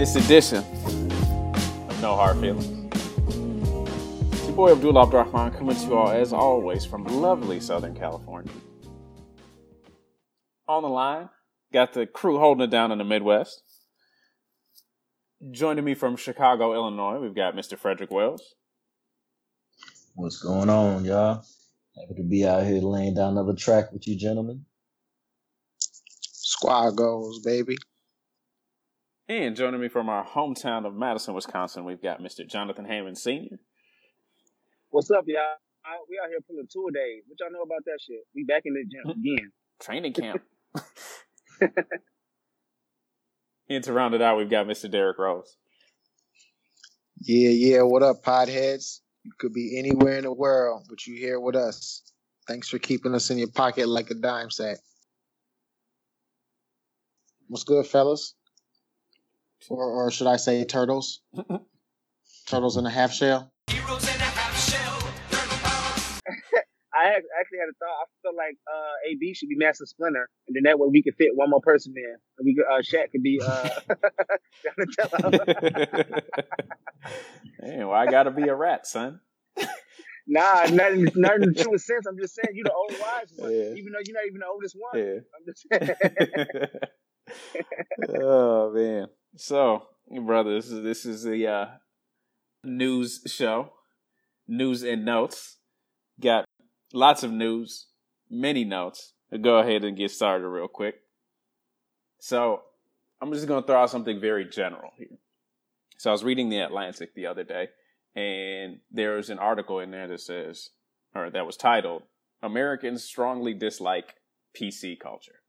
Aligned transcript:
latest 0.00 0.16
edition 0.16 0.64
of 1.90 2.00
No 2.00 2.16
Hard 2.16 2.38
Feelings. 2.38 2.66
It's 4.32 4.44
your 4.46 4.56
boy 4.56 4.72
Abdul 4.72 4.98
Abdurrahman 4.98 5.52
coming 5.52 5.76
to 5.76 5.82
you 5.84 5.94
all 5.94 6.08
as 6.08 6.32
always 6.32 6.86
from 6.86 7.04
lovely 7.04 7.60
Southern 7.60 7.94
California. 7.94 8.50
On 10.66 10.82
the 10.82 10.88
line, 10.88 11.28
got 11.70 11.92
the 11.92 12.06
crew 12.06 12.38
holding 12.38 12.64
it 12.64 12.70
down 12.70 12.92
in 12.92 12.96
the 12.96 13.04
Midwest. 13.04 13.62
Joining 15.50 15.84
me 15.84 15.94
from 15.94 16.16
Chicago, 16.16 16.72
Illinois, 16.72 17.18
we've 17.18 17.34
got 17.34 17.54
Mr. 17.54 17.76
Frederick 17.76 18.10
Wells. 18.10 18.54
What's 20.14 20.42
going 20.42 20.70
on, 20.70 21.04
y'all? 21.04 21.44
Happy 21.94 22.14
to 22.16 22.26
be 22.26 22.46
out 22.46 22.64
here 22.64 22.80
laying 22.80 23.16
down 23.16 23.32
another 23.32 23.54
track 23.54 23.92
with 23.92 24.08
you 24.08 24.16
gentlemen. 24.16 24.64
Squad 25.78 26.96
goals, 26.96 27.40
baby. 27.40 27.76
And 29.30 29.54
joining 29.54 29.80
me 29.80 29.86
from 29.86 30.08
our 30.08 30.26
hometown 30.26 30.84
of 30.84 30.96
Madison, 30.96 31.34
Wisconsin, 31.34 31.84
we've 31.84 32.02
got 32.02 32.20
Mr. 32.20 32.44
Jonathan 32.44 32.84
Hammond 32.84 33.16
Sr. 33.16 33.60
What's 34.88 35.08
up, 35.12 35.22
y'all? 35.28 35.44
We 36.08 36.18
out 36.20 36.30
here 36.30 36.40
pulling 36.48 36.66
tour 36.68 36.90
days. 36.90 37.22
What 37.28 37.38
y'all 37.38 37.52
know 37.52 37.62
about 37.62 37.84
that 37.84 38.00
shit? 38.04 38.24
We 38.34 38.42
back 38.42 38.62
in 38.64 38.74
the 38.74 38.82
gym 38.90 39.02
mm-hmm. 39.06 39.20
again. 39.20 39.52
Training 39.80 40.14
camp. 40.14 40.42
and 43.68 43.84
to 43.84 43.92
round 43.92 44.14
it 44.14 44.20
out, 44.20 44.36
we've 44.36 44.50
got 44.50 44.66
Mr. 44.66 44.90
Derek 44.90 45.16
Rose. 45.16 45.56
Yeah, 47.20 47.50
yeah. 47.50 47.82
What 47.82 48.02
up, 48.02 48.24
podheads? 48.24 48.98
You 49.22 49.30
could 49.38 49.52
be 49.52 49.78
anywhere 49.78 50.18
in 50.18 50.24
the 50.24 50.32
world, 50.32 50.86
but 50.88 51.06
you 51.06 51.14
here 51.14 51.38
with 51.38 51.54
us. 51.54 52.02
Thanks 52.48 52.68
for 52.68 52.80
keeping 52.80 53.14
us 53.14 53.30
in 53.30 53.38
your 53.38 53.52
pocket 53.52 53.86
like 53.86 54.10
a 54.10 54.14
dime 54.14 54.50
sack. 54.50 54.78
What's 57.46 57.62
good, 57.62 57.86
fellas? 57.86 58.34
Or, 59.68 59.84
or 59.84 60.10
should 60.10 60.26
I 60.26 60.36
say 60.36 60.64
turtles? 60.64 61.20
turtles 62.46 62.76
in 62.76 62.86
a 62.86 62.90
half 62.90 63.12
shell? 63.12 63.52
I 66.92 67.04
actually 67.38 67.58
had 67.58 67.68
a 67.68 67.72
thought. 67.78 67.96
I 68.02 68.04
feel 68.22 68.36
like 68.36 68.56
uh, 68.70 69.10
AB 69.10 69.32
should 69.34 69.48
be 69.48 69.56
Master 69.56 69.86
Splinter, 69.86 70.28
and 70.48 70.56
then 70.56 70.64
that 70.64 70.78
way 70.78 70.88
we 70.90 71.02
could 71.02 71.14
fit 71.16 71.28
one 71.34 71.48
more 71.48 71.60
person 71.60 71.94
in, 71.96 72.16
and 72.38 72.44
we 72.44 72.54
could, 72.54 72.64
uh, 72.66 72.82
Shaq 72.82 73.10
could 73.12 73.22
be 73.22 73.40
uh, 73.42 73.68
Donatello. 75.08 75.44
hey, 77.62 77.78
well, 77.84 77.92
I 77.92 78.06
gotta 78.06 78.30
be 78.30 78.48
a 78.48 78.54
rat, 78.54 78.86
son. 78.86 79.20
nah, 80.26 80.66
not 80.70 80.92
in, 80.92 81.10
not 81.14 81.36
in 81.36 81.52
the 81.52 81.62
truest 81.62 81.86
sense. 81.86 82.06
I'm 82.06 82.18
just 82.18 82.34
saying 82.34 82.48
you're 82.54 82.64
the 82.64 82.72
old 82.72 82.92
wise 83.00 83.32
one, 83.36 83.50
Yeah. 83.52 83.74
even 83.76 83.92
though 83.92 84.00
you're 84.04 84.16
not 84.16 84.26
even 84.26 84.40
the 84.40 84.46
oldest 84.46 84.76
one. 84.78 84.92
Yeah. 84.94 85.20
I'm 85.36 85.44
just 85.46 85.66
oh 88.18 88.72
man. 88.72 89.06
So, 89.40 89.84
brothers, 90.26 90.68
this 90.68 91.06
is 91.06 91.22
the 91.22 91.46
uh, 91.46 91.66
news 92.62 93.22
show, 93.24 93.72
news 94.46 94.82
and 94.82 95.06
notes. 95.06 95.56
Got 96.20 96.44
lots 96.92 97.22
of 97.22 97.32
news, 97.32 97.86
many 98.28 98.64
notes. 98.64 99.14
We'll 99.30 99.40
go 99.40 99.56
ahead 99.56 99.82
and 99.82 99.96
get 99.96 100.10
started 100.10 100.46
real 100.46 100.68
quick. 100.68 100.96
So, 102.18 102.60
I'm 103.22 103.32
just 103.32 103.46
going 103.46 103.62
to 103.62 103.66
throw 103.66 103.80
out 103.80 103.88
something 103.88 104.20
very 104.20 104.44
general 104.44 104.90
here. 104.98 105.16
So, 105.96 106.10
I 106.10 106.12
was 106.12 106.22
reading 106.22 106.50
the 106.50 106.58
Atlantic 106.58 107.14
the 107.14 107.24
other 107.24 107.42
day, 107.42 107.68
and 108.14 108.80
there 108.90 109.12
was 109.12 109.30
an 109.30 109.38
article 109.38 109.80
in 109.80 109.90
there 109.90 110.06
that 110.06 110.20
says, 110.20 110.68
or 111.14 111.30
that 111.30 111.46
was 111.46 111.56
titled, 111.56 112.02
"Americans 112.42 113.04
strongly 113.04 113.54
dislike 113.54 114.16
PC 114.54 115.00
culture." 115.00 115.40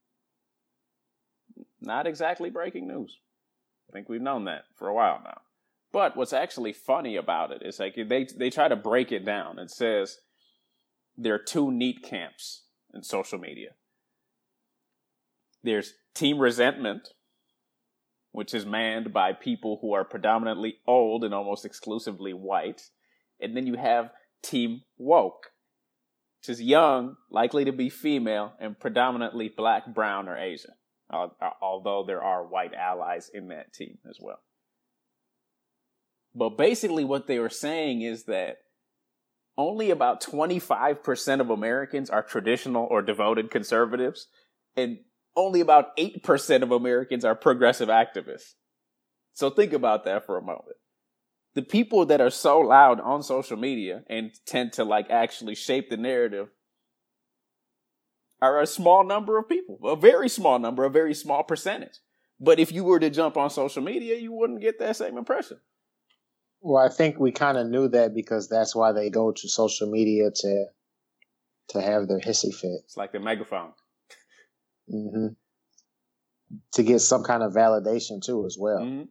not 1.82 2.06
exactly 2.08 2.50
breaking 2.50 2.88
news. 2.88 3.18
I 3.92 3.94
think 3.94 4.08
we've 4.08 4.22
known 4.22 4.46
that 4.46 4.64
for 4.76 4.88
a 4.88 4.94
while 4.94 5.20
now. 5.24 5.42
But 5.92 6.16
what's 6.16 6.32
actually 6.32 6.72
funny 6.72 7.18
about 7.18 7.52
it 7.52 7.62
is 7.62 7.80
like 7.80 7.96
they 7.96 8.26
they 8.38 8.50
try 8.50 8.70
to 8.70 8.76
break 8.78 9.12
it 9.12 9.26
down. 9.26 9.60
It 9.60 9.70
says 9.70 10.20
there 11.18 11.34
are 11.34 11.40
two 11.40 11.72
neat 11.72 12.02
camps 12.02 12.64
in 12.94 13.04
social 13.04 13.38
media. 13.38 13.72
There's 15.62 15.94
team 16.16 16.40
resentment, 16.40 17.10
which 18.32 18.54
is 18.54 18.66
manned 18.66 19.12
by 19.12 19.34
people 19.34 19.80
who 19.82 19.94
are 19.94 20.06
predominantly 20.06 20.78
old 20.88 21.26
and 21.26 21.34
almost 21.34 21.66
exclusively 21.66 22.34
white, 22.34 22.84
and 23.42 23.58
then 23.58 23.68
you 23.68 23.76
have 23.76 24.12
team 24.42 24.84
woke, 24.98 25.52
which 26.40 26.50
is 26.50 26.62
young, 26.62 27.18
likely 27.30 27.66
to 27.66 27.74
be 27.74 27.90
female, 27.90 28.54
and 28.58 28.80
predominantly 28.80 29.50
black, 29.50 29.94
brown, 29.94 30.30
or 30.30 30.38
Asian 30.38 30.72
uh, 31.12 31.28
although 31.62 32.04
there 32.06 32.24
are 32.24 32.46
white 32.46 32.74
allies 32.74 33.30
in 33.34 33.50
that 33.50 33.74
team 33.74 33.98
as 34.10 34.18
well. 34.20 34.40
But 36.34 36.58
basically, 36.58 37.04
what 37.04 37.28
they 37.28 37.40
were 37.40 37.50
saying 37.50 38.02
is 38.02 38.24
that 38.24 38.60
only 39.58 39.92
about 39.92 40.24
25% 40.24 41.42
of 41.42 41.50
Americans 41.50 42.10
are 42.10 42.24
traditional 42.24 42.88
or 42.90 43.02
devoted 43.02 43.52
conservatives, 43.52 44.28
and 44.76 45.00
only 45.36 45.60
about 45.62 45.96
8% 45.98 46.64
of 46.64 46.72
Americans 46.72 47.26
are 47.26 47.36
progressive 47.36 47.90
activists. 47.90 48.54
So 49.34 49.50
think 49.50 49.74
about 49.74 50.06
that 50.06 50.26
for 50.26 50.38
a 50.38 50.42
moment. 50.42 50.78
The 51.54 51.62
people 51.62 52.06
that 52.06 52.22
are 52.22 52.30
so 52.30 52.60
loud 52.60 53.02
on 53.02 53.24
social 53.24 53.58
media 53.58 54.04
and 54.08 54.32
tend 54.46 54.74
to 54.74 54.86
like 54.86 55.10
actually 55.10 55.56
shape 55.56 55.90
the 55.90 55.98
narrative 55.98 56.48
are 58.42 58.60
a 58.60 58.68
small 58.68 59.04
number 59.06 59.38
of 59.38 59.48
people, 59.48 59.80
a 59.84 59.96
very 59.96 60.28
small 60.28 60.58
number, 60.60 60.84
a 60.84 60.90
very 60.90 61.14
small 61.14 61.44
percentage. 61.44 62.00
But 62.40 62.60
if 62.60 62.72
you 62.72 62.84
were 62.84 63.00
to 63.00 63.10
jump 63.10 63.38
on 63.38 63.50
social 63.52 63.84
media, 63.84 64.18
you 64.18 64.32
wouldn't 64.32 64.62
get 64.62 64.80
that 64.80 64.96
same 64.96 65.18
impression. 65.18 65.60
Well, 66.62 66.84
I 66.84 66.90
think 66.90 67.20
we 67.20 67.32
kind 67.32 67.58
of 67.58 67.68
knew 67.68 67.88
that 67.90 68.14
because 68.16 68.50
that's 68.50 68.76
why 68.76 68.92
they 68.92 69.10
go 69.10 69.32
to 69.32 69.48
social 69.50 69.90
media 69.90 70.32
to 70.34 70.66
to 71.70 71.82
have 71.82 72.08
their 72.08 72.20
hissy 72.20 72.54
fit. 72.54 72.82
It's 72.84 72.98
like 72.98 73.12
the 73.14 73.20
megaphone. 73.20 73.72
hmm 74.90 75.28
To 76.74 76.84
get 76.84 77.00
some 77.00 77.24
kind 77.24 77.44
of 77.44 77.54
validation 77.54 78.22
too, 78.24 78.46
as 78.46 78.58
well. 78.60 78.80
Mhm. 78.80 79.08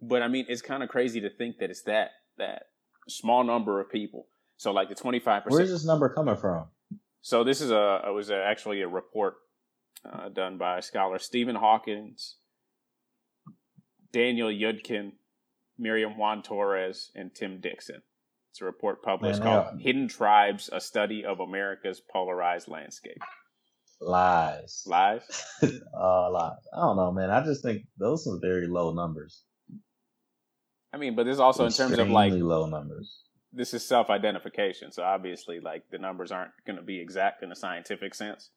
But 0.00 0.22
I 0.22 0.28
mean, 0.28 0.46
it's 0.48 0.62
kind 0.62 0.82
of 0.82 0.88
crazy 0.88 1.20
to 1.20 1.30
think 1.30 1.58
that 1.58 1.70
it's 1.70 1.82
that 1.82 2.10
that 2.38 2.64
small 3.08 3.44
number 3.44 3.80
of 3.80 3.90
people. 3.90 4.28
So 4.56 4.72
like 4.72 4.88
the 4.88 4.94
twenty 4.94 5.18
five 5.20 5.44
percent. 5.44 5.58
Where's 5.58 5.70
this 5.70 5.84
number 5.84 6.08
coming 6.08 6.36
from? 6.36 6.66
So 7.22 7.44
this 7.44 7.60
is 7.60 7.70
a 7.70 8.02
it 8.06 8.10
was 8.10 8.30
a, 8.30 8.36
actually 8.36 8.82
a 8.82 8.88
report 8.88 9.36
uh, 10.04 10.28
done 10.28 10.58
by 10.58 10.80
scholar 10.80 11.18
Stephen 11.18 11.54
Hawkins, 11.54 12.36
Daniel 14.12 14.48
Yudkin, 14.48 15.12
Miriam 15.78 16.18
Juan 16.18 16.42
Torres, 16.42 17.12
and 17.14 17.32
Tim 17.32 17.60
Dixon. 17.60 18.02
It's 18.50 18.60
a 18.60 18.64
report 18.64 19.02
published 19.02 19.38
Man, 19.38 19.48
called 19.48 19.78
yeah. 19.78 19.84
"Hidden 19.84 20.08
Tribes: 20.08 20.68
A 20.72 20.80
Study 20.80 21.24
of 21.24 21.38
America's 21.38 22.00
Polarized 22.00 22.66
Landscape." 22.68 23.22
Lies. 24.00 24.82
Lies? 24.84 25.22
uh, 25.62 26.30
lies. 26.30 26.58
I 26.74 26.80
don't 26.80 26.96
know, 26.96 27.12
man. 27.12 27.30
I 27.30 27.44
just 27.44 27.62
think 27.62 27.84
those 27.98 28.26
are 28.26 28.38
very 28.40 28.66
low 28.66 28.92
numbers. 28.92 29.44
I 30.92 30.96
mean, 30.96 31.14
but 31.14 31.24
this 31.24 31.38
also 31.38 31.66
in 31.66 31.72
terms 31.72 31.96
of 31.98 32.10
like 32.10 32.32
low 32.32 32.66
numbers. 32.66 33.22
This 33.52 33.74
is 33.74 33.84
self-identification, 33.86 34.92
so 34.92 35.02
obviously, 35.02 35.60
like 35.60 35.84
the 35.90 35.98
numbers 35.98 36.32
aren't 36.32 36.52
going 36.66 36.76
to 36.76 36.82
be 36.82 37.00
exact 37.00 37.42
in 37.42 37.52
a 37.52 37.56
scientific 37.56 38.14
sense. 38.14 38.50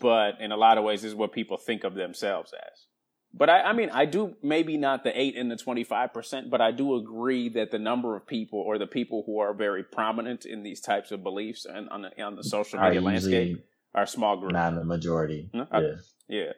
But 0.00 0.40
in 0.40 0.52
a 0.52 0.56
lot 0.56 0.78
of 0.78 0.84
ways, 0.84 1.02
this 1.02 1.10
is 1.10 1.14
what 1.14 1.32
people 1.32 1.56
think 1.56 1.84
of 1.84 1.94
themselves 1.94 2.52
as. 2.52 2.86
But 3.34 3.50
I, 3.50 3.60
I 3.62 3.72
mean, 3.74 3.90
I 3.90 4.06
do 4.06 4.34
maybe 4.42 4.78
not 4.78 5.04
the 5.04 5.18
eight 5.18 5.36
and 5.36 5.50
the 5.50 5.56
twenty-five 5.56 6.14
percent, 6.14 6.48
but 6.50 6.60
I 6.62 6.70
do 6.70 6.94
agree 6.96 7.50
that 7.50 7.70
the 7.70 7.78
number 7.78 8.16
of 8.16 8.26
people 8.26 8.60
or 8.60 8.78
the 8.78 8.86
people 8.86 9.24
who 9.26 9.40
are 9.40 9.52
very 9.52 9.82
prominent 9.82 10.46
in 10.46 10.62
these 10.62 10.80
types 10.80 11.10
of 11.10 11.22
beliefs 11.22 11.66
and 11.66 11.88
on 11.90 12.02
the 12.02 12.22
on 12.22 12.36
the 12.36 12.44
social 12.44 12.78
media 12.80 13.00
landscape 13.02 13.66
are 13.94 14.06
small 14.06 14.38
group. 14.38 14.52
not 14.52 14.74
the 14.74 14.84
majority. 14.84 15.50
No, 15.52 15.66
I- 15.70 15.92
yeah. 16.28 16.52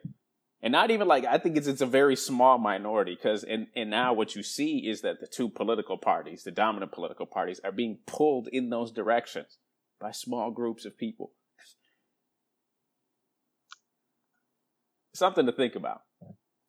And 0.61 0.73
not 0.73 0.91
even 0.91 1.07
like 1.07 1.25
I 1.25 1.37
think 1.37 1.55
it's 1.55 1.67
it's 1.67 1.81
a 1.81 1.85
very 1.85 2.15
small 2.15 2.57
minority 2.57 3.15
because 3.15 3.43
and 3.43 3.67
and 3.75 3.89
now 3.89 4.11
what 4.13 4.35
you 4.35 4.43
see 4.43 4.87
is 4.89 5.01
that 5.01 5.21
the 5.21 5.27
two 5.27 5.49
political 5.49 5.97
parties, 5.97 6.43
the 6.43 6.51
dominant 6.51 6.91
political 6.91 7.25
parties, 7.25 7.61
are 7.63 7.71
being 7.71 7.99
pulled 8.05 8.49
in 8.51 8.69
those 8.69 8.91
directions 8.91 9.57
by 9.99 10.11
small 10.11 10.51
groups 10.51 10.85
of 10.85 10.97
people. 10.97 11.31
Something 15.13 15.45
to 15.45 15.51
think 15.51 15.75
about. 15.75 16.01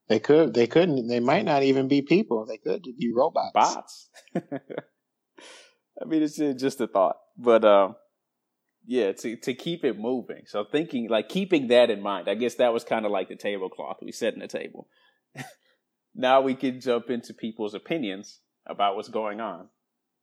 They 0.08 0.18
could, 0.18 0.54
they 0.54 0.66
couldn't, 0.66 1.06
they 1.06 1.20
might 1.20 1.44
not 1.44 1.62
even 1.62 1.86
be 1.86 2.02
people. 2.02 2.44
They 2.44 2.56
could 2.56 2.82
be 2.82 3.12
robots. 3.14 3.52
Bots. 3.54 4.10
I 4.34 6.04
mean, 6.04 6.22
it's 6.22 6.36
just 6.36 6.80
a 6.80 6.88
thought, 6.88 7.16
but 7.38 7.64
um, 7.64 7.94
yeah, 8.86 9.12
to 9.12 9.36
to 9.36 9.54
keep 9.54 9.84
it 9.84 9.98
moving. 9.98 10.42
So 10.46 10.64
thinking 10.64 11.08
like 11.08 11.28
keeping 11.28 11.68
that 11.68 11.90
in 11.90 12.02
mind. 12.02 12.28
I 12.28 12.34
guess 12.34 12.56
that 12.56 12.72
was 12.72 12.84
kind 12.84 13.04
of 13.04 13.12
like 13.12 13.28
the 13.28 13.36
tablecloth 13.36 13.98
we 14.02 14.12
set 14.12 14.34
in 14.34 14.40
the 14.40 14.48
table. 14.48 14.88
now 16.14 16.40
we 16.40 16.54
can 16.54 16.80
jump 16.80 17.10
into 17.10 17.34
people's 17.34 17.74
opinions 17.74 18.40
about 18.66 18.96
what's 18.96 19.08
going 19.08 19.40
on 19.40 19.68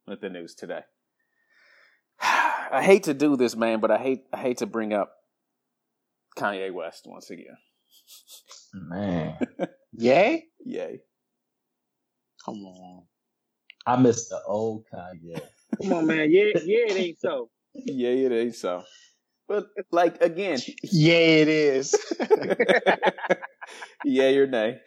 with 0.06 0.22
the 0.22 0.30
news 0.30 0.56
today. 0.56 0.82
I 2.22 2.82
hate 2.84 3.04
to 3.04 3.14
do 3.14 3.38
this, 3.38 3.56
man, 3.56 3.80
but 3.80 3.92
I 3.92 3.98
hate 3.98 4.24
I 4.34 4.38
hate 4.38 4.58
to 4.58 4.66
bring 4.66 4.94
up 4.94 5.12
Kanye 6.38 6.74
West 6.74 7.04
once 7.06 7.30
again. 7.30 7.58
Man, 8.74 9.38
Yay? 9.94 10.46
Yay. 10.64 11.02
Come 12.46 12.64
on. 12.66 13.04
I 13.86 13.96
miss 13.96 14.30
the 14.30 14.40
old 14.46 14.86
Kanye. 14.94 15.42
Come 15.82 15.94
on, 15.94 16.06
man. 16.08 16.30
Yeah, 16.32 16.52
yeah, 16.64 16.86
it 16.88 16.98
ain't 16.98 17.20
so. 17.20 17.50
Yay, 17.86 18.26
it 18.26 18.32
is 18.32 18.60
so. 18.60 18.84
But 19.48 19.68
like 19.92 20.22
again, 20.22 20.60
yeah, 20.84 21.16
it 21.16 21.48
is. 21.48 21.96
yay 24.06 24.38
or 24.38 24.48
nay. 24.48 24.80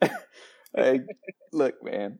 like, 0.76 1.02
look, 1.52 1.82
man. 1.82 2.18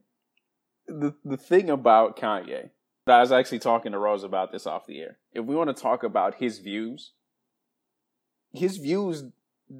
The 0.87 1.15
the 1.23 1.37
thing 1.37 1.69
about 1.69 2.17
Kanye, 2.17 2.69
I 3.07 3.19
was 3.19 3.31
actually 3.31 3.59
talking 3.59 3.93
to 3.93 3.99
Rose 3.99 4.23
about 4.23 4.51
this 4.51 4.67
off 4.67 4.85
the 4.85 4.99
air. 4.99 5.17
If 5.33 5.45
we 5.45 5.55
want 5.55 5.75
to 5.75 5.81
talk 5.81 6.03
about 6.03 6.35
his 6.35 6.59
views, 6.59 7.13
his 8.53 8.77
views 8.77 9.23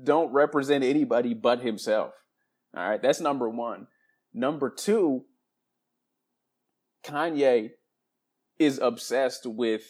don't 0.04 0.32
represent 0.32 0.84
anybody 0.84 1.34
but 1.34 1.62
himself. 1.62 2.14
All 2.76 2.88
right, 2.88 3.02
that's 3.02 3.20
number 3.20 3.50
one. 3.50 3.88
Number 4.34 4.70
two, 4.70 5.26
Kanye 7.06 7.72
is 8.58 8.80
obsessed 8.80 9.46
with 9.46 9.84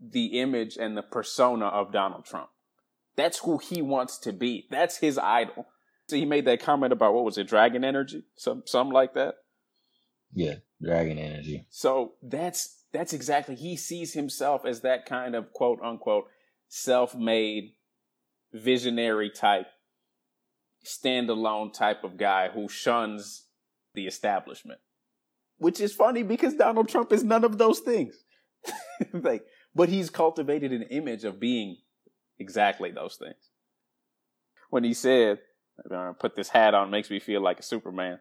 the 0.00 0.40
image 0.40 0.76
and 0.76 0.96
the 0.96 1.02
persona 1.02 1.66
of 1.66 1.92
Donald 1.92 2.24
Trump. 2.24 2.48
That's 3.16 3.38
who 3.38 3.58
he 3.58 3.80
wants 3.80 4.18
to 4.18 4.32
be. 4.32 4.66
That's 4.70 4.98
his 4.98 5.18
idol. 5.18 5.66
So 6.08 6.16
he 6.16 6.24
made 6.24 6.44
that 6.46 6.60
comment 6.60 6.92
about 6.92 7.14
what 7.14 7.24
was 7.24 7.38
it, 7.38 7.48
dragon 7.48 7.84
energy, 7.84 8.24
some 8.36 8.62
something 8.66 8.92
like 8.92 9.14
that. 9.14 9.36
Yeah, 10.34 10.56
Dragon 10.82 11.18
Energy. 11.18 11.66
So 11.70 12.14
that's 12.22 12.82
that's 12.92 13.12
exactly 13.12 13.54
he 13.54 13.76
sees 13.76 14.12
himself 14.12 14.66
as 14.66 14.80
that 14.82 15.06
kind 15.06 15.34
of 15.34 15.52
quote 15.52 15.78
unquote 15.82 16.24
self-made 16.68 17.72
visionary 18.52 19.30
type 19.30 19.66
standalone 20.84 21.72
type 21.72 22.04
of 22.04 22.16
guy 22.16 22.48
who 22.48 22.68
shuns 22.68 23.46
the 23.94 24.06
establishment. 24.06 24.80
Which 25.58 25.80
is 25.80 25.94
funny 25.94 26.24
because 26.24 26.54
Donald 26.54 26.88
Trump 26.88 27.12
is 27.12 27.22
none 27.22 27.44
of 27.44 27.58
those 27.58 27.78
things. 27.78 28.16
like 29.12 29.44
but 29.74 29.88
he's 29.88 30.10
cultivated 30.10 30.72
an 30.72 30.82
image 30.84 31.24
of 31.24 31.40
being 31.40 31.78
exactly 32.38 32.90
those 32.90 33.16
things. 33.16 33.50
When 34.70 34.84
he 34.84 34.94
said, 34.94 35.38
put 36.18 36.36
this 36.36 36.48
hat 36.48 36.74
on 36.74 36.90
makes 36.90 37.10
me 37.10 37.20
feel 37.20 37.40
like 37.40 37.60
a 37.60 37.62
Superman. 37.62 38.20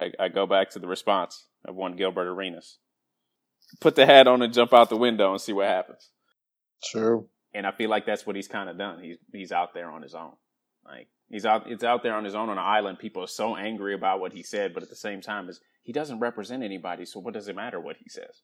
I, 0.00 0.12
I 0.18 0.28
go 0.28 0.46
back 0.46 0.70
to 0.70 0.78
the 0.78 0.88
response 0.88 1.46
of 1.64 1.74
one 1.74 1.96
Gilbert 1.96 2.28
Arenas. 2.28 2.78
Put 3.80 3.94
the 3.94 4.06
hat 4.06 4.26
on 4.26 4.42
and 4.42 4.52
jump 4.52 4.72
out 4.72 4.90
the 4.90 4.96
window 4.96 5.32
and 5.32 5.40
see 5.40 5.52
what 5.52 5.66
happens. 5.66 6.10
True. 6.84 7.28
And 7.54 7.66
I 7.66 7.72
feel 7.72 7.90
like 7.90 8.06
that's 8.06 8.26
what 8.26 8.36
he's 8.36 8.48
kind 8.48 8.68
of 8.68 8.76
done. 8.78 9.02
He's 9.02 9.18
he's 9.32 9.52
out 9.52 9.74
there 9.74 9.90
on 9.90 10.02
his 10.02 10.14
own. 10.14 10.32
Like 10.84 11.08
he's 11.30 11.46
out 11.46 11.70
it's 11.70 11.84
out 11.84 12.02
there 12.02 12.14
on 12.14 12.24
his 12.24 12.34
own 12.34 12.48
on 12.48 12.58
an 12.58 12.64
island. 12.64 12.98
People 12.98 13.22
are 13.22 13.28
so 13.28 13.56
angry 13.56 13.94
about 13.94 14.20
what 14.20 14.32
he 14.32 14.42
said, 14.42 14.74
but 14.74 14.82
at 14.82 14.90
the 14.90 14.96
same 14.96 15.20
time 15.20 15.48
is 15.48 15.60
he 15.82 15.92
doesn't 15.92 16.20
represent 16.20 16.62
anybody, 16.62 17.04
so 17.04 17.20
what 17.20 17.34
does 17.34 17.48
it 17.48 17.56
matter 17.56 17.80
what 17.80 17.96
he 17.96 18.08
says? 18.08 18.42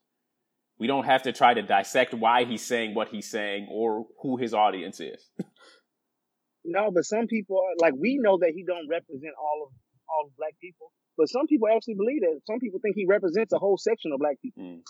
We 0.78 0.86
don't 0.86 1.04
have 1.06 1.22
to 1.24 1.32
try 1.32 1.54
to 1.54 1.62
dissect 1.62 2.14
why 2.14 2.44
he's 2.44 2.64
saying 2.64 2.94
what 2.94 3.08
he's 3.08 3.28
saying 3.30 3.68
or 3.70 4.06
who 4.22 4.36
his 4.36 4.54
audience 4.54 5.00
is. 5.00 5.28
No, 6.64 6.90
but 6.90 7.04
some 7.04 7.26
people 7.28 7.56
are- 7.58 7.76
like 7.80 7.94
we 7.96 8.18
know 8.20 8.36
that 8.38 8.50
he 8.54 8.62
don't 8.62 8.88
represent 8.88 9.32
all 9.40 9.64
of 9.66 9.72
all 10.10 10.26
of 10.26 10.36
black 10.36 10.54
people, 10.60 10.92
but 11.16 11.28
some 11.28 11.46
people 11.46 11.68
actually 11.68 11.94
believe 11.94 12.20
that. 12.22 12.40
Some 12.44 12.58
people 12.60 12.78
think 12.82 12.94
he 12.96 13.06
represents 13.06 13.52
a 13.52 13.58
whole 13.58 13.78
section 13.78 14.12
of 14.12 14.18
black 14.18 14.36
people, 14.42 14.62
Mm. 14.62 14.82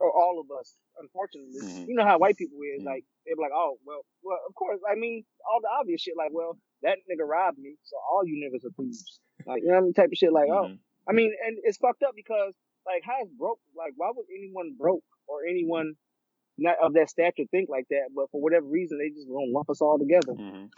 or 0.00 0.10
all 0.10 0.40
of 0.40 0.46
us. 0.58 0.74
Unfortunately, 0.98 1.60
Mhm. 1.62 1.88
you 1.88 1.94
know 1.94 2.04
how 2.04 2.18
white 2.18 2.36
people 2.36 2.58
is. 2.62 2.82
Mhm. 2.82 2.86
Like 2.86 3.04
they're 3.24 3.36
like, 3.36 3.52
oh 3.54 3.78
well, 3.84 4.04
well, 4.22 4.40
of 4.48 4.54
course. 4.54 4.80
I 4.88 4.94
mean, 4.96 5.24
all 5.48 5.60
the 5.60 5.68
obvious 5.78 6.00
shit. 6.00 6.16
Like, 6.16 6.32
well, 6.32 6.58
that 6.82 6.98
nigga 7.10 7.26
robbed 7.28 7.58
me, 7.58 7.76
so 7.84 7.96
all 8.10 8.26
you 8.26 8.36
niggas 8.42 8.64
are 8.64 8.72
thieves. 8.76 9.20
Like, 9.46 9.62
you 9.62 9.68
know 9.68 9.74
what 9.74 9.80
I 9.80 9.84
mean? 9.84 9.92
Type 9.94 10.10
of 10.12 10.16
shit. 10.18 10.32
Like, 10.32 10.48
oh, 10.50 10.68
Mhm. 10.70 10.78
I 11.06 11.12
mean, 11.12 11.36
and 11.44 11.58
it's 11.62 11.78
fucked 11.78 12.02
up 12.02 12.14
because 12.16 12.56
like 12.86 13.02
how 13.04 13.22
is 13.24 13.30
broke? 13.38 13.60
Like, 13.76 13.92
why 13.96 14.10
would 14.14 14.26
anyone 14.36 14.74
broke 14.78 15.04
or 15.26 15.46
anyone 15.48 15.94
not 16.58 16.76
of 16.82 16.94
that 16.94 17.10
stature 17.10 17.44
think 17.50 17.68
like 17.68 17.86
that? 17.90 18.10
But 18.14 18.30
for 18.30 18.40
whatever 18.40 18.66
reason, 18.66 18.98
they 18.98 19.10
just 19.10 19.28
gonna 19.28 19.50
lump 19.50 19.70
us 19.70 19.80
all 19.80 19.98
together. 19.98 20.34
Mhm. 20.34 20.70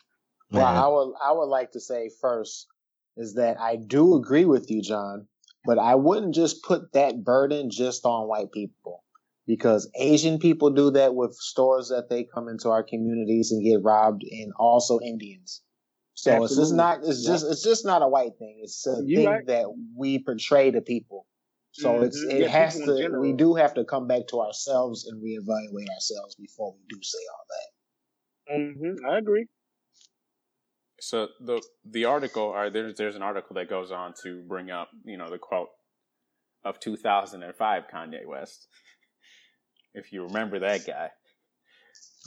Well, 0.51 0.65
Man, 0.67 0.77
I 0.77 0.89
would 0.89 1.15
I 1.21 1.33
would 1.33 1.49
like 1.49 1.73
to 1.73 1.81
say 1.81 2.11
first 2.21 2.69
is 3.17 3.35
that 3.35 3.59
I 3.61 3.77
do 3.77 4.15
agree 4.17 4.45
with 4.45 4.71
you, 4.71 4.83
John, 4.83 5.27
but 5.65 5.79
I 5.79 5.95
wouldn't 5.95 6.35
just 6.35 6.63
put 6.63 6.93
that 6.93 7.25
burden 7.25 7.71
just 7.71 8.05
on 8.05 8.29
white 8.29 8.53
people 8.53 9.03
because 9.47 9.91
Asian 9.97 10.39
people 10.39 10.71
do 10.71 10.91
that 10.93 11.15
with 11.15 11.35
stores 11.35 11.89
that 11.89 12.09
they 12.09 12.25
come 12.25 12.49
into 12.49 12.69
our 12.71 12.83
communities 12.83 13.53
and 13.53 13.65
get 13.65 13.83
robbed, 13.83 14.23
and 14.25 14.53
also 14.59 15.01
Indians. 15.01 15.63
So 16.15 16.45
it's 16.45 16.57
just 16.57 16.75
not 16.75 17.05
it's 17.05 17.25
Yeah. 17.25 17.33
just 17.33 17.47
it's 17.51 17.63
just 17.63 17.85
not 17.85 18.03
a 18.03 18.09
white 18.09 18.37
thing. 18.39 18.61
It's 18.63 18.87
a 18.87 19.03
You 19.05 19.17
thing 19.19 19.27
right. 19.27 19.47
that 19.47 19.67
we 19.97 20.19
portray 20.19 20.71
to 20.71 20.81
people. 20.81 21.27
So 21.79 22.01
it's 22.03 22.25
Mhm. 22.25 22.31
it 22.33 22.41
Yeah, 22.43 22.49
has 22.49 22.81
to 22.81 23.19
we 23.21 23.33
do 23.35 23.55
have 23.55 23.75
to 23.75 23.85
come 23.85 24.07
back 24.07 24.27
to 24.29 24.41
ourselves 24.41 25.07
and 25.07 25.23
reevaluate 25.23 25.91
ourselves 25.91 26.35
before 26.37 26.73
we 26.73 26.81
do 26.89 27.03
say 27.03 27.19
all 27.35 27.47
that. 27.55 27.69
hmm 28.81 29.07
I 29.07 29.19
agree. 29.19 29.47
So 31.01 31.29
the 31.41 31.61
the 31.85 32.07
article, 32.07 32.45
or 32.45 32.71
there's 32.71 32.97
there's 32.97 33.17
an 33.17 33.23
article 33.23 33.55
that 33.57 33.69
goes 33.69 33.91
on 33.93 34.15
to 34.23 34.43
bring 34.43 34.71
up, 34.71 34.89
you 35.05 35.19
know, 35.19 35.29
the 35.29 35.39
quote 35.39 35.69
of 36.65 36.81
2005 36.81 37.85
Kanye 37.93 38.27
West. 38.27 38.69
If 39.95 40.13
you 40.13 40.25
remember 40.25 40.59
that 40.59 40.87
guy, 40.87 41.11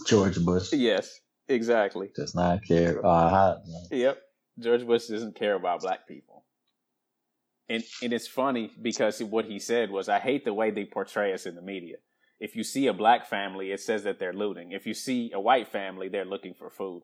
George 0.08 0.44
Bush 0.44 0.74
yes, 0.74 1.20
exactly. 1.48 2.12
does 2.16 2.34
not 2.34 2.64
care. 2.64 3.06
Uh, 3.06 3.30
how, 3.30 3.58
Yep, 3.92 4.22
George 4.60 4.86
Bush 4.88 5.06
doesn't 5.08 5.36
care 5.36 5.54
about 5.56 5.82
black 5.82 6.08
people, 6.08 6.46
and 7.70 7.84
and 8.02 8.14
it's 8.14 8.28
funny 8.28 8.72
because 8.82 9.22
what 9.24 9.46
he 9.46 9.60
said 9.60 9.92
was, 9.92 10.10
"I 10.10 10.20
hate 10.20 10.44
the 10.46 10.54
way 10.54 10.72
they 10.72 10.86
portray 10.86 11.34
us 11.34 11.46
in 11.46 11.56
the 11.56 11.62
media. 11.62 11.98
If 12.40 12.56
you 12.56 12.64
see 12.64 12.88
a 12.88 12.94
black 12.94 13.26
family, 13.26 13.72
it 13.72 13.82
says 13.82 14.04
that 14.04 14.18
they're 14.20 14.34
looting. 14.34 14.72
If 14.72 14.88
you 14.88 14.94
see 14.94 15.32
a 15.34 15.40
white 15.40 15.68
family, 15.68 16.08
they're 16.10 16.26
looking 16.26 16.54
for 16.54 16.70
food. 16.70 17.04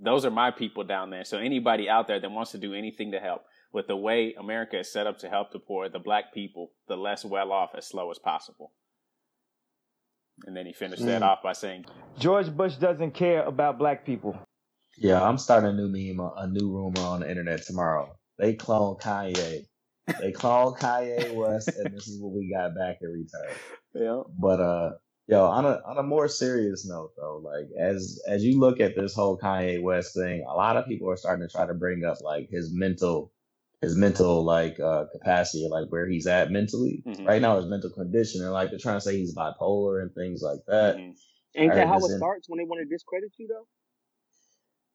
Those 0.00 0.24
are 0.24 0.30
my 0.30 0.50
people 0.50 0.82
down 0.84 1.10
there. 1.10 1.24
So 1.24 1.38
anybody 1.38 1.88
out 1.88 2.08
there 2.08 2.18
that 2.18 2.30
wants 2.30 2.50
to 2.52 2.58
do 2.58 2.74
anything 2.74 3.12
to 3.12 3.20
help 3.20 3.42
with 3.72 3.86
the 3.86 3.96
way 3.96 4.34
America 4.34 4.78
is 4.80 4.92
set 4.92 5.06
up 5.06 5.18
to 5.18 5.28
help 5.28 5.52
the 5.52 5.60
poor, 5.60 5.88
the 5.88 6.00
black 6.00 6.34
people, 6.34 6.72
the 6.88 6.96
less 6.96 7.24
well 7.24 7.52
off, 7.52 7.70
as 7.76 7.86
slow 7.86 8.10
as 8.10 8.18
possible." 8.18 8.72
And 10.46 10.56
then 10.56 10.66
he 10.66 10.72
finished 10.72 11.04
that 11.06 11.22
Mm. 11.22 11.26
off 11.26 11.42
by 11.42 11.52
saying, 11.52 11.86
George 12.18 12.50
Bush 12.54 12.74
doesn't 12.76 13.12
care 13.12 13.44
about 13.44 13.78
black 13.78 14.04
people. 14.04 14.36
yeah, 14.96 15.22
I'm 15.22 15.38
starting 15.38 15.70
a 15.70 15.72
new 15.72 15.88
meme, 15.88 16.20
a 16.36 16.46
new 16.46 16.70
rumor 16.72 17.00
on 17.02 17.20
the 17.20 17.28
internet 17.30 17.62
tomorrow. 17.62 18.16
They 18.38 18.54
clone 18.54 18.96
Kanye. 18.96 19.66
They 20.20 20.32
clone 20.32 20.74
Kanye 20.74 21.34
West, 21.34 21.68
and 21.78 21.94
this 21.94 22.06
is 22.08 22.20
what 22.20 22.32
we 22.32 22.50
got 22.54 22.74
back 22.74 22.98
in 23.00 23.08
return. 23.10 23.56
"Yeah, 23.94 24.22
But 24.38 24.60
uh, 24.60 24.92
yo, 25.26 25.44
on 25.44 25.64
a 25.64 25.80
on 25.86 25.98
a 25.98 26.02
more 26.02 26.28
serious 26.28 26.86
note 26.86 27.12
though, 27.16 27.38
like 27.38 27.66
as 27.78 28.20
as 28.28 28.44
you 28.44 28.58
look 28.60 28.80
at 28.80 28.94
this 28.96 29.14
whole 29.14 29.38
Kanye 29.38 29.82
West 29.82 30.14
thing, 30.14 30.44
a 30.48 30.54
lot 30.54 30.76
of 30.76 30.86
people 30.86 31.10
are 31.10 31.16
starting 31.16 31.46
to 31.46 31.52
try 31.52 31.66
to 31.66 31.74
bring 31.74 32.04
up 32.04 32.18
like 32.20 32.48
his 32.50 32.72
mental 32.72 33.32
his 33.80 33.96
mental 33.96 34.44
like 34.44 34.78
uh 34.80 35.06
capacity, 35.12 35.66
like 35.70 35.88
where 35.88 36.06
he's 36.06 36.26
at 36.26 36.50
mentally. 36.50 37.02
Mhm. 37.06 37.26
Right 37.26 37.42
now 37.42 37.56
his 37.56 37.66
mental 37.66 37.90
condition 37.90 38.42
and 38.42 38.52
like 38.52 38.70
they're 38.70 38.78
trying 38.78 38.96
to 38.96 39.00
say 39.00 39.16
he's 39.16 39.34
bipolar 39.34 40.02
and 40.02 40.14
things 40.14 40.42
like 40.42 40.60
that. 40.68 40.96
Mhm. 40.96 41.14
Ain't 41.56 41.74
that 41.74 41.88
how 41.88 41.98
it 41.98 42.10
in- 42.10 42.16
starts 42.18 42.48
when 42.48 42.58
they 42.58 42.64
want 42.64 42.80
to 42.82 42.86
discredit 42.86 43.32
you 43.38 43.46
though? 43.48 43.66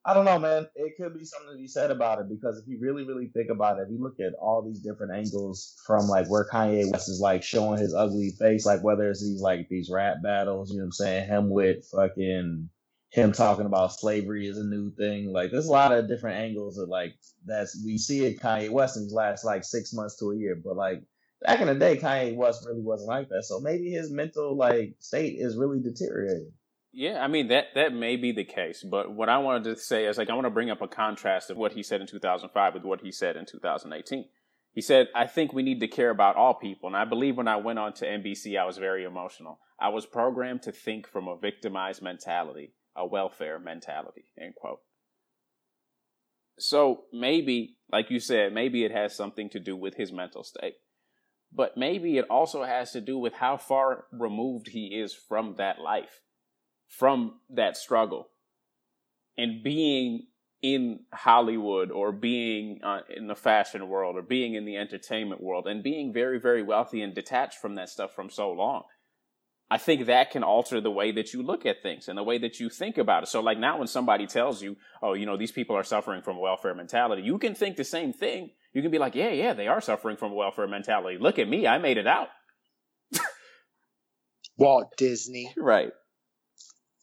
I 0.10 0.14
don't 0.16 0.26
know, 0.26 0.40
man. 0.40 0.68
It 0.74 0.98
could 0.98 1.14
be 1.16 1.24
something 1.24 1.52
to 1.52 1.58
be 1.58 1.68
said 1.68 1.92
about 1.92 2.18
it 2.20 2.30
because 2.30 2.58
if 2.58 2.68
you 2.68 2.80
really, 2.82 3.04
really 3.04 3.28
think 3.28 3.52
about 3.52 3.78
it, 3.78 3.84
if 3.84 3.92
you 3.92 4.02
look 4.02 4.20
at 4.20 4.34
all 4.42 4.64
these 4.64 4.80
different 4.80 5.14
angles 5.14 5.80
from 5.86 6.08
like 6.08 6.28
where 6.28 6.48
Kanye 6.52 6.92
West 6.92 7.10
is 7.10 7.20
like 7.22 7.44
showing 7.44 7.80
his 7.80 7.94
ugly 7.94 8.32
face, 8.32 8.66
like 8.66 8.84
whether 8.84 9.08
it's 9.12 9.22
these 9.22 9.40
like 9.40 9.70
these 9.70 9.92
rap 9.92 10.16
battles, 10.24 10.72
you 10.72 10.78
know 10.78 10.86
what 10.86 10.88
I'm 10.88 10.92
saying? 10.94 11.28
Him 11.28 11.50
with 11.52 11.86
fucking 11.96 12.70
him 13.12 13.32
talking 13.34 13.68
about 13.68 13.94
slavery 13.94 14.48
is 14.48 14.58
a 14.58 14.64
new 14.64 14.90
thing. 14.96 15.32
Like 15.32 15.52
there's 15.52 15.68
a 15.68 15.72
lot 15.72 15.92
of 15.92 16.08
different 16.08 16.40
angles 16.40 16.80
of 16.80 16.90
like 16.90 17.14
that's 17.46 17.80
we 17.86 18.00
see 18.00 18.26
it 18.26 18.40
Kanye 18.40 18.72
West 18.72 18.98
in 18.98 19.04
these 19.04 19.14
last 19.14 19.46
like 19.46 19.64
six 19.64 19.94
months 19.94 20.18
to 20.18 20.32
a 20.32 20.36
year. 20.36 20.56
But 20.56 20.76
like 20.76 21.04
back 21.44 21.62
in 21.62 21.68
the 21.68 21.76
day, 21.76 21.98
Kanye 21.98 22.36
West 22.36 22.66
really 22.66 22.82
wasn't 22.82 23.10
like 23.10 23.30
that. 23.30 23.44
So 23.44 23.60
maybe 23.60 23.92
his 23.92 24.10
mental 24.10 24.58
like 24.58 24.96
state 25.02 25.36
is 25.38 25.56
really 25.56 25.80
deteriorating. 25.80 26.52
Yeah, 26.92 27.24
I 27.24 27.28
mean 27.28 27.50
that 27.50 27.68
that 27.76 27.94
may 27.94 28.16
be 28.16 28.32
the 28.32 28.44
case, 28.44 28.84
but 28.84 29.12
what 29.12 29.30
I 29.30 29.38
wanted 29.38 29.64
to 29.66 29.76
say 29.78 30.06
is 30.06 30.18
like 30.18 30.30
I 30.30 30.34
want 30.34 30.46
to 30.46 30.52
bring 30.52 30.72
up 30.72 30.82
a 30.82 30.88
contrast 30.88 31.52
of 31.52 31.58
what 31.58 31.74
he 31.74 31.84
said 31.84 32.02
in 32.02 32.08
2005 32.08 32.74
with 32.74 32.84
what 32.84 33.02
he 33.02 33.12
said 33.12 33.36
in 33.36 33.46
2018. 33.46 34.26
He 34.72 34.82
said, 34.82 35.10
"I 35.14 35.28
think 35.28 35.54
we 35.54 35.64
need 35.64 35.80
to 35.82 35.88
care 35.88 36.10
about 36.10 36.36
all 36.36 36.56
people." 36.56 36.88
And 36.88 36.98
I 36.98 37.06
believe 37.06 37.38
when 37.38 37.48
I 37.48 37.58
went 37.58 37.80
on 37.80 37.94
to 37.94 38.08
NBC, 38.08 38.58
I 38.58 38.66
was 38.66 38.78
very 38.78 39.04
emotional. 39.04 39.60
I 39.80 39.90
was 39.90 40.06
programmed 40.06 40.64
to 40.64 40.72
think 40.72 41.08
from 41.08 41.28
a 41.28 41.38
victimized 41.38 42.02
mentality, 42.02 42.74
a 42.96 43.06
welfare 43.06 43.60
mentality. 43.60 44.26
End 44.40 44.56
quote. 44.56 44.82
So 46.58 47.06
maybe, 47.14 47.78
like 47.92 48.10
you 48.10 48.20
said, 48.20 48.52
maybe 48.52 48.84
it 48.84 48.92
has 48.92 49.16
something 49.16 49.50
to 49.52 49.60
do 49.60 49.76
with 49.76 49.96
his 49.96 50.12
mental 50.12 50.44
state, 50.44 50.76
but 51.52 51.78
maybe 51.78 52.18
it 52.18 52.26
also 52.30 52.64
has 52.64 52.92
to 52.94 53.02
do 53.02 53.18
with 53.18 53.34
how 53.34 53.58
far 53.58 54.08
removed 54.12 54.70
he 54.70 55.00
is 55.00 55.14
from 55.14 55.56
that 55.56 55.80
life 55.80 56.22
from 56.90 57.40
that 57.52 57.78
struggle. 57.78 58.30
and 59.38 59.64
being 59.64 60.28
in 60.62 61.02
Hollywood 61.14 61.92
or 61.92 62.12
being 62.12 62.82
uh, 62.84 63.02
in 63.16 63.28
the 63.28 63.36
fashion 63.36 63.88
world 63.90 64.18
or 64.18 64.22
being 64.22 64.56
in 64.56 64.66
the 64.66 64.78
entertainment 64.78 65.42
world 65.42 65.68
and 65.68 65.84
being 65.84 66.14
very, 66.14 66.40
very 66.40 66.64
wealthy 66.64 67.02
and 67.02 67.16
detached 67.16 67.60
from 67.60 67.76
that 67.76 67.90
stuff 67.90 68.14
from 68.14 68.30
so 68.30 68.52
long. 68.52 68.84
I 69.72 69.78
think 69.78 70.08
that 70.08 70.32
can 70.32 70.44
alter 70.44 70.82
the 70.82 70.92
way 70.92 71.12
that 71.14 71.34
you 71.34 71.44
look 71.44 71.66
at 71.66 71.84
things 71.84 72.08
and 72.08 72.18
the 72.18 72.24
way 72.24 72.38
that 72.40 72.60
you 72.60 72.70
think 72.70 72.98
about 72.98 73.24
it. 73.24 73.28
So, 73.30 73.42
like 73.42 73.60
now, 73.60 73.80
when 73.80 73.88
somebody 73.88 74.28
tells 74.28 74.62
you, 74.64 74.78
oh, 75.02 75.14
you 75.14 75.26
know, 75.26 75.38
these 75.38 75.52
people 75.52 75.76
are 75.76 75.84
suffering 75.84 76.22
from 76.24 76.38
a 76.38 76.42
welfare 76.42 76.76
mentality, 76.76 77.24
you 77.24 77.38
can 77.40 77.56
think 77.56 77.78
the 77.78 77.84
same 77.86 78.14
thing. 78.14 78.52
You 78.74 78.82
can 78.82 78.92
be 78.92 79.00
like, 79.00 79.16
yeah, 79.16 79.32
yeah, 79.32 79.54
they 79.54 79.68
are 79.68 79.82
suffering 79.82 80.18
from 80.18 80.32
a 80.34 80.36
welfare 80.36 80.68
mentality. 80.68 81.18
Look 81.20 81.40
at 81.40 81.50
me, 81.50 81.68
I 81.68 81.78
made 81.80 81.98
it 81.98 82.08
out. 82.08 82.30
Walt 84.58 84.94
Disney. 84.98 85.54
Right. 85.58 85.92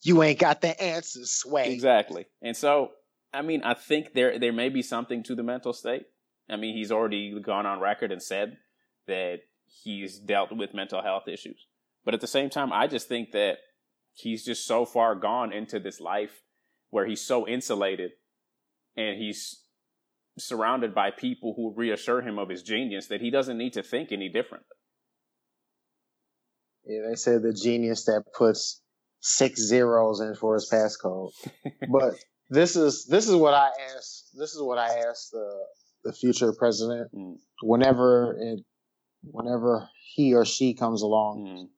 You 0.06 0.22
ain't 0.22 0.38
got 0.38 0.60
the 0.60 0.80
answers, 0.80 1.32
Sway. 1.32 1.72
Exactly. 1.72 2.26
And 2.40 2.56
so, 2.56 2.90
I 3.34 3.42
mean, 3.42 3.62
I 3.64 3.74
think 3.74 4.14
there 4.14 4.38
there 4.38 4.52
may 4.52 4.68
be 4.68 4.80
something 4.80 5.24
to 5.24 5.34
the 5.34 5.42
mental 5.42 5.72
state. 5.72 6.04
I 6.48 6.54
mean, 6.54 6.76
he's 6.76 6.92
already 6.92 7.36
gone 7.40 7.66
on 7.66 7.80
record 7.80 8.12
and 8.12 8.22
said 8.22 8.56
that 9.08 9.40
he's 9.64 10.20
dealt 10.20 10.56
with 10.56 10.74
mental 10.74 11.02
health 11.02 11.26
issues. 11.26 11.66
But 12.04 12.14
at 12.14 12.20
the 12.20 12.28
same 12.28 12.50
time, 12.50 12.72
I 12.72 12.86
just 12.86 13.08
think 13.08 13.32
that 13.32 13.58
he's 14.12 14.44
just 14.44 14.64
so 14.64 14.84
far 14.84 15.16
gone 15.16 15.52
into 15.52 15.80
this 15.80 16.00
life 16.00 16.42
where 16.90 17.06
he's 17.06 17.20
so 17.20 17.48
insulated 17.48 18.12
and 18.96 19.18
he's 19.18 19.64
surrounded 20.38 20.94
by 20.94 21.10
people 21.10 21.54
who 21.56 21.74
reassure 21.74 22.22
him 22.22 22.38
of 22.38 22.48
his 22.48 22.62
genius 22.62 23.08
that 23.08 23.20
he 23.20 23.30
doesn't 23.30 23.58
need 23.58 23.72
to 23.72 23.82
think 23.82 24.12
any 24.12 24.28
differently. 24.28 24.68
Yeah, 26.84 27.08
they 27.08 27.16
say 27.16 27.38
the 27.38 27.52
genius 27.52 28.04
that 28.04 28.22
puts 28.38 28.82
six 29.26 29.60
zeros 29.60 30.20
in 30.20 30.34
for 30.34 30.54
his 30.54 30.70
passcode. 30.70 31.32
but 31.90 32.14
this 32.48 32.76
is 32.76 33.06
this 33.06 33.28
is 33.28 33.34
what 33.34 33.54
I 33.54 33.70
asked. 33.96 34.30
This 34.38 34.54
is 34.54 34.62
what 34.62 34.78
I 34.78 34.88
asked 35.08 35.32
the 35.32 35.50
the 36.04 36.12
future 36.12 36.52
president 36.52 37.10
Mm. 37.12 37.38
whenever 37.62 38.36
it 38.38 38.60
whenever 39.24 39.88
he 40.14 40.34
or 40.34 40.44
she 40.44 40.74
comes 40.74 41.02
along. 41.02 41.44
Mm. 41.44 41.68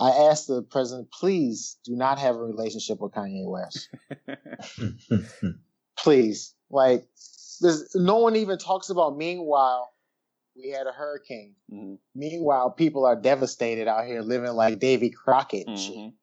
I 0.00 0.10
asked 0.28 0.48
the 0.48 0.62
president, 0.62 1.12
please 1.12 1.78
do 1.84 1.94
not 1.94 2.18
have 2.18 2.34
a 2.34 2.42
relationship 2.42 3.00
with 3.00 3.12
Kanye 3.12 3.48
West. 3.48 3.88
Please, 5.96 6.52
like, 6.68 7.06
there's 7.60 7.94
no 7.94 8.16
one 8.16 8.34
even 8.34 8.58
talks 8.58 8.90
about. 8.90 9.16
Meanwhile, 9.16 9.93
we 10.56 10.70
had 10.70 10.86
a 10.86 10.92
hurricane. 10.92 11.54
Mhm. 11.72 11.98
Meanwhile, 12.14 12.70
people 12.72 13.04
are 13.04 13.16
devastated 13.20 13.88
out 13.88 14.06
here 14.06 14.22
living 14.22 14.52
like 14.52 14.78
Davy 14.78 15.10
Crockett. 15.10 15.66
Mhm. 15.66 16.14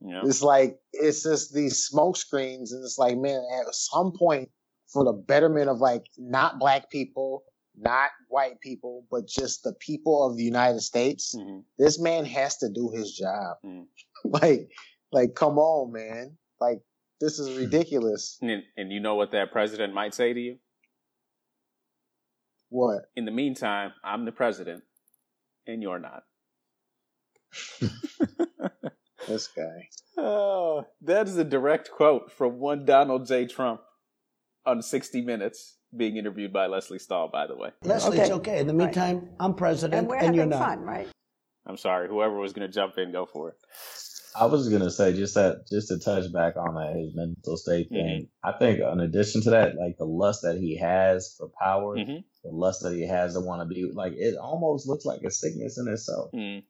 Yeah. 0.00 0.22
It's 0.24 0.42
like 0.42 0.78
it's 0.92 1.22
just 1.22 1.54
these 1.54 1.82
smoke 1.86 2.16
screens, 2.16 2.72
and 2.72 2.84
it's 2.84 2.98
like, 2.98 3.16
man, 3.16 3.42
at 3.60 3.74
some 3.74 4.12
point, 4.12 4.50
for 4.88 5.04
the 5.04 5.12
betterment 5.12 5.70
of 5.70 5.78
like 5.78 6.06
not 6.18 6.58
black 6.58 6.90
people, 6.90 7.44
not 7.76 8.10
white 8.28 8.60
people, 8.60 9.06
but 9.10 9.26
just 9.26 9.62
the 9.62 9.72
people 9.80 10.24
of 10.26 10.36
the 10.36 10.44
United 10.44 10.80
States, 10.80 11.34
Mhm. 11.34 11.64
this 11.78 11.98
man 11.98 12.24
has 12.26 12.58
to 12.58 12.68
do 12.68 12.90
his 12.90 13.12
job. 13.16 13.56
Mm. 13.64 13.86
like, 14.24 14.70
like, 15.12 15.34
come 15.34 15.58
on, 15.58 15.92
man. 15.92 16.36
Like, 16.60 16.82
this 17.20 17.38
is 17.38 17.56
ridiculous. 17.58 18.38
And, 18.42 18.62
and 18.76 18.92
you 18.92 19.00
know 19.00 19.14
what 19.14 19.30
that 19.32 19.50
president 19.52 19.94
might 19.94 20.12
say 20.14 20.32
to 20.32 20.40
you? 20.40 20.58
What? 22.74 23.02
In 23.14 23.24
the 23.24 23.30
meantime, 23.30 23.92
I'm 24.02 24.24
the 24.24 24.32
president, 24.32 24.82
and 25.64 25.80
you're 25.80 26.00
not. 26.00 26.24
This 29.28 29.46
guy. 29.46 29.88
Oh, 30.18 30.84
that 31.00 31.28
is 31.28 31.38
a 31.38 31.44
direct 31.44 31.90
quote 31.90 32.30
from 32.30 32.58
one 32.58 32.84
Donald 32.84 33.26
J. 33.26 33.46
Trump 33.46 33.80
on 34.66 34.82
60 34.82 35.22
Minutes, 35.22 35.78
being 35.96 36.16
interviewed 36.18 36.52
by 36.52 36.66
Leslie 36.66 36.98
Stahl, 36.98 37.28
by 37.32 37.46
the 37.46 37.56
way. 37.56 37.70
Leslie, 37.84 38.16
Okay. 38.18 38.22
it's 38.22 38.30
okay. 38.32 38.58
In 38.58 38.66
the 38.66 38.74
Right. 38.74 38.86
meantime, 38.86 39.30
I'm 39.40 39.54
president, 39.54 40.00
and 40.00 40.08
we're 40.08 40.16
and 40.16 40.34
you're 40.34 40.44
having 40.44 40.50
not. 40.58 40.76
fun, 40.76 40.80
right? 40.84 41.08
I'm 41.64 41.78
sorry, 41.78 42.08
whoever 42.08 42.36
was 42.36 42.52
going 42.52 42.68
to 42.68 42.74
jump 42.74 42.98
in, 42.98 43.12
go 43.12 43.24
for 43.24 43.50
it. 43.50 43.54
I 44.36 44.44
was 44.46 44.68
gonna 44.68 44.90
say 44.90 45.12
just 45.14 45.36
that, 45.36 45.68
just 45.68 45.88
to 45.88 45.98
touch 46.00 46.30
back 46.32 46.56
on 46.56 46.74
that 46.74 46.96
his 46.96 47.14
mental 47.14 47.56
state 47.56 47.88
thing. 47.88 48.28
I 48.42 48.50
think 48.58 48.80
in 48.80 48.98
addition 49.00 49.42
to 49.42 49.50
that, 49.50 49.76
like 49.76 49.96
the 49.96 50.04
lust 50.06 50.42
that 50.42 50.58
he 50.58 50.76
has 50.78 51.34
for 51.38 51.48
power, 51.48 51.96
Mhm. 51.96 52.24
The 52.44 52.50
lust 52.52 52.82
that 52.82 52.94
he 52.94 53.06
has 53.08 53.34
to 53.34 53.40
want 53.40 53.62
to 53.62 53.66
be, 53.74 53.90
like 53.92 54.14
it 54.16 54.36
almost 54.36 54.88
looks 54.88 55.04
like 55.06 55.22
a 55.22 55.30
sickness 55.30 55.78
in 55.78 55.88
itself. 55.88 56.30
Mm. 56.34 56.64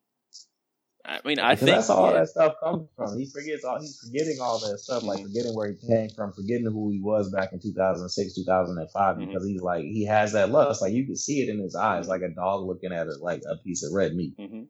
I 1.06 1.20
mean, 1.24 1.38
I 1.38 1.54
Because 1.54 1.64
think 1.64 1.70
that's 1.76 1.90
all 1.90 2.12
yeah. 2.12 2.20
that 2.20 2.28
stuff 2.28 2.54
comes 2.62 2.88
from. 2.96 3.18
He 3.18 3.26
forgets 3.30 3.64
all. 3.64 3.80
He's 3.80 3.98
forgetting 3.98 4.38
all 4.40 4.58
that 4.60 4.78
stuff, 4.78 5.02
like 5.02 5.22
forgetting 5.22 5.54
where 5.54 5.70
he 5.70 5.86
came 5.86 6.08
from, 6.10 6.32
forgetting 6.32 6.66
who 6.66 6.90
he 6.90 7.00
was 7.00 7.30
back 7.30 7.52
in 7.52 7.60
2006, 7.60 8.34
2005. 8.34 9.16
Mhm. 9.16 9.26
Because 9.28 9.46
he's 9.46 9.60
like 9.62 9.84
he 9.84 10.06
has 10.06 10.32
that 10.32 10.50
lust, 10.50 10.82
like 10.82 10.94
you 10.94 11.04
can 11.06 11.16
see 11.16 11.42
it 11.42 11.50
in 11.50 11.58
his 11.60 11.76
eyes, 11.76 12.08
like 12.08 12.22
a 12.22 12.30
dog 12.34 12.66
looking 12.66 12.92
at 12.92 13.06
it, 13.08 13.20
like 13.20 13.42
a 13.50 13.56
piece 13.62 13.84
of 13.84 13.92
red 13.92 14.14
meat. 14.14 14.34
hmm 14.38 14.62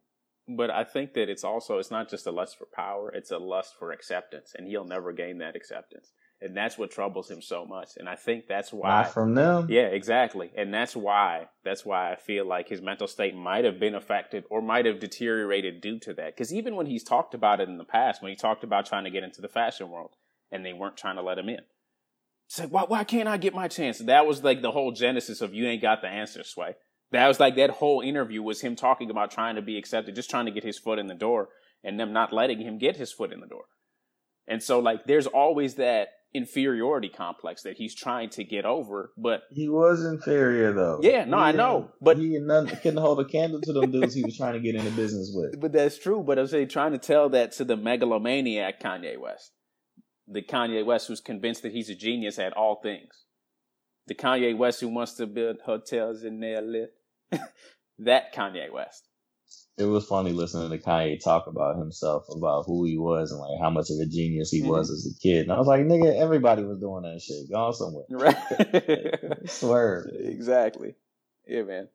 But 0.57 0.71
I 0.71 0.85
think 0.85 1.15
that 1.15 1.29
it's 1.31 1.45
also 1.45 1.79
it's 1.79 1.91
not 1.93 2.11
just 2.11 2.27
a 2.27 2.33
lust 2.33 2.59
for 2.59 2.67
power; 2.67 3.11
it's 3.15 3.31
a 3.31 3.39
lust 3.39 3.75
for 3.79 3.93
acceptance, 3.93 4.53
and 4.57 4.67
he'll 4.67 4.85
never 4.87 5.13
gain 5.13 5.39
that 5.39 5.57
acceptance, 5.57 6.13
and 6.45 6.57
that's 6.57 6.77
what 6.77 6.91
troubles 6.91 7.31
him 7.31 7.41
so 7.41 7.65
much. 7.65 7.93
And 7.97 8.09
I 8.09 8.15
think 8.15 8.47
that's 8.47 8.73
why. 8.73 8.89
Not 8.89 9.15
from 9.15 9.35
them. 9.35 9.67
Yeah, 9.71 9.87
exactly, 9.87 10.53
and 10.57 10.73
that's 10.73 10.95
why 10.95 11.49
that's 11.65 11.85
why 11.85 12.13
I 12.13 12.17
feel 12.17 12.47
like 12.47 12.69
his 12.69 12.83
mental 12.83 13.09
state 13.09 13.35
might 13.35 13.65
have 13.65 13.81
been 13.81 13.95
affected 13.95 14.45
or 14.51 14.61
might 14.61 14.85
have 14.85 15.01
deteriorated 15.01 15.81
due 15.81 15.99
to 16.01 16.13
that. 16.15 16.37
Because 16.37 16.53
even 16.53 16.77
when 16.77 16.87
he's 16.87 17.03
talked 17.03 17.35
about 17.35 17.61
it 17.61 17.69
in 17.69 17.79
the 17.79 17.85
past, 17.85 18.23
when 18.23 18.31
he 18.31 18.37
talked 18.37 18.63
about 18.63 18.87
trying 18.87 19.05
to 19.05 19.11
get 19.11 19.25
into 19.25 19.41
the 19.41 19.49
fashion 19.49 19.91
world 19.91 20.11
and 20.53 20.65
they 20.65 20.75
weren't 20.75 20.97
trying 20.97 21.17
to 21.17 21.23
let 21.23 21.39
him 21.39 21.49
in, 21.49 21.61
it's 22.47 22.61
like 22.61 22.71
why 22.71 22.85
why 22.85 23.05
can't 23.05 23.29
I 23.29 23.39
get 23.39 23.55
my 23.55 23.69
chance? 23.69 23.99
That 23.99 24.27
was 24.27 24.45
like 24.45 24.61
the 24.61 24.73
whole 24.73 24.93
genesis 24.93 25.41
of 25.41 25.55
you 25.55 25.67
ain't 25.67 25.83
got 25.83 26.03
the 26.03 26.09
answer, 26.09 26.45
Sway. 26.45 26.77
That 27.13 27.29
was 27.29 27.41
like 27.41 27.57
that 27.57 27.71
whole 27.71 28.01
interview 28.01 28.43
was 28.43 28.61
him 28.61 28.77
talking 28.77 29.11
about 29.11 29.31
trying 29.31 29.57
to 29.57 29.63
be 29.63 29.79
accepted, 29.79 30.15
just 30.15 30.31
trying 30.31 30.47
to 30.47 30.53
get 30.53 30.65
his 30.65 30.79
foot 30.79 30.99
in 30.99 31.07
the 31.07 31.15
door, 31.15 31.49
and 31.83 31.99
them 31.99 32.13
not 32.13 32.33
letting 32.33 32.61
him 32.61 32.79
get 32.79 32.97
his 32.97 33.13
foot 33.13 33.33
in 33.33 33.41
the 33.41 33.47
door. 33.47 33.65
And 34.47 34.63
so 34.63 34.79
like 34.79 35.05
there's 35.07 35.27
always 35.27 35.77
that 35.77 36.09
inferiority 36.35 37.09
complex 37.09 37.63
that 37.63 37.77
he's 37.77 37.95
trying 37.95 38.29
to 38.31 38.43
get 38.45 38.65
over, 38.65 39.13
but 39.17 39.43
He 39.51 39.69
was 39.69 40.05
inferior 40.05 40.73
though. 40.73 40.99
Yeah, 41.01 41.25
no, 41.25 41.39
I 41.39 41.53
know, 41.53 41.91
but- 42.01 42.19
he 42.19 42.39
nothing, 42.39 42.77
couldn't 42.77 42.99
hold 43.01 43.21
a 43.21 43.25
candle 43.25 43.61
to 43.61 43.73
them 43.73 43.91
dudes 43.93 44.15
he 44.15 44.25
was 44.25 44.37
trying 44.37 44.55
to 44.55 44.61
get 44.61 44.75
into 44.75 44.91
business 44.91 45.33
with. 45.35 45.61
But 45.61 45.73
that's 45.73 45.97
true. 45.99 46.23
But 46.23 46.39
I'm 46.39 46.47
saying 46.49 46.69
trying 46.69 46.93
to 46.93 46.99
tell 46.99 47.29
that 47.31 47.53
to 47.53 47.65
the 47.65 47.77
megalomaniac 47.77 48.81
Kanye 48.83 49.19
West, 49.19 49.53
the 50.27 50.43
Kanye 50.43 50.85
West 50.85 51.07
who's 51.09 51.21
convinced 51.21 51.63
that 51.63 51.73
he's 51.73 51.89
a 51.89 51.95
genius 51.95 52.39
at 52.39 52.53
all 52.53 52.81
things, 52.83 53.25
the 54.09 54.15
Kanye 54.15 54.57
West 54.57 54.81
who 54.81 54.89
wants 54.89 55.15
to 55.15 55.27
build 55.27 55.59
hotels 55.65 56.25
in 56.25 56.41
there 56.41 56.61
lit, 56.61 56.91
that 57.99 58.35
Kanye 58.35 58.73
West. 58.73 59.09
It 59.77 59.85
was 59.87 60.07
funny 60.07 60.31
listening 60.33 60.71
to 60.71 60.79
Kanye 60.79 61.23
talk 61.23 61.49
about 61.49 61.79
himself, 61.79 62.27
about 62.31 62.65
who 62.67 62.85
he 62.85 62.97
was, 62.97 63.33
and 63.33 63.41
like 63.41 63.59
how 63.61 63.71
much 63.71 63.91
of 63.91 63.99
a 64.01 64.07
genius 64.07 64.51
he 64.51 64.63
was 64.63 64.89
Mm-hmm. 64.89 64.95
as 64.95 65.17
a 65.17 65.21
kid. 65.21 65.43
And 65.43 65.53
I 65.53 65.59
was 65.59 65.67
like, 65.67 65.81
nigga, 65.81 66.15
everybody 66.17 66.63
was 66.63 66.79
doing 66.79 67.03
that 67.03 67.21
shit. 67.21 67.51
Go 67.51 67.57
on 67.57 67.75
somewhere. 67.75 68.05
Right. 68.11 69.49
Swerve. 69.51 70.07
exactly. 70.15 70.95
Yeah, 71.49 71.63
man. 71.63 71.89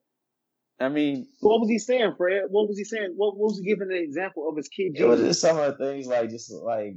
I 0.82 0.90
mean, 0.90 1.28
What 1.40 1.60
was 1.62 1.70
he 1.70 1.80
saying, 1.80 2.16
Fred? 2.18 2.44
What 2.50 2.68
was 2.68 2.78
he 2.78 2.84
saying? 2.84 3.14
What, 3.16 3.38
what 3.38 3.48
was 3.50 3.60
he 3.60 3.66
giving 3.66 3.90
an 3.92 3.98
example 3.98 4.50
of 4.50 4.58
his 4.58 4.68
kid? 4.68 4.94
It 4.98 5.06
was 5.06 5.20
just 5.22 5.42
some 5.42 5.58
of 5.58 5.78
the 5.78 5.86
things 5.86 6.08
like 6.08 6.30
just 6.30 6.52
like 6.52 6.96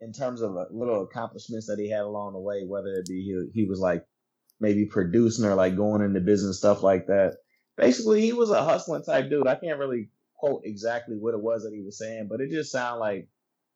in 0.00 0.12
terms 0.12 0.40
of 0.42 0.56
uh, 0.56 0.64
little 0.70 1.02
accomplishments 1.02 1.66
that 1.66 1.78
he 1.78 1.88
had 1.90 2.00
along 2.02 2.32
the 2.32 2.40
way, 2.40 2.64
whether 2.66 2.88
it 2.88 3.06
be 3.06 3.22
he, 3.22 3.62
he 3.62 3.66
was 3.68 3.80
like 3.80 4.04
maybe 4.60 4.84
producing 4.86 5.44
or 5.44 5.54
like 5.54 5.76
going 5.76 6.02
into 6.02 6.20
business 6.20 6.58
stuff 6.58 6.82
like 6.82 7.06
that. 7.06 7.36
Basically, 7.76 8.20
he 8.22 8.32
was 8.32 8.50
a 8.50 8.64
hustling 8.64 9.02
type 9.02 9.30
dude. 9.30 9.46
I 9.46 9.54
can't 9.54 9.78
really 9.78 10.08
quote 10.42 10.62
exactly 10.64 11.16
what 11.16 11.34
it 11.34 11.40
was 11.40 11.62
that 11.62 11.72
he 11.72 11.82
was 11.82 11.98
saying, 11.98 12.26
but 12.28 12.40
it 12.40 12.50
just 12.50 12.72
sounded 12.72 12.98
like 13.00 13.28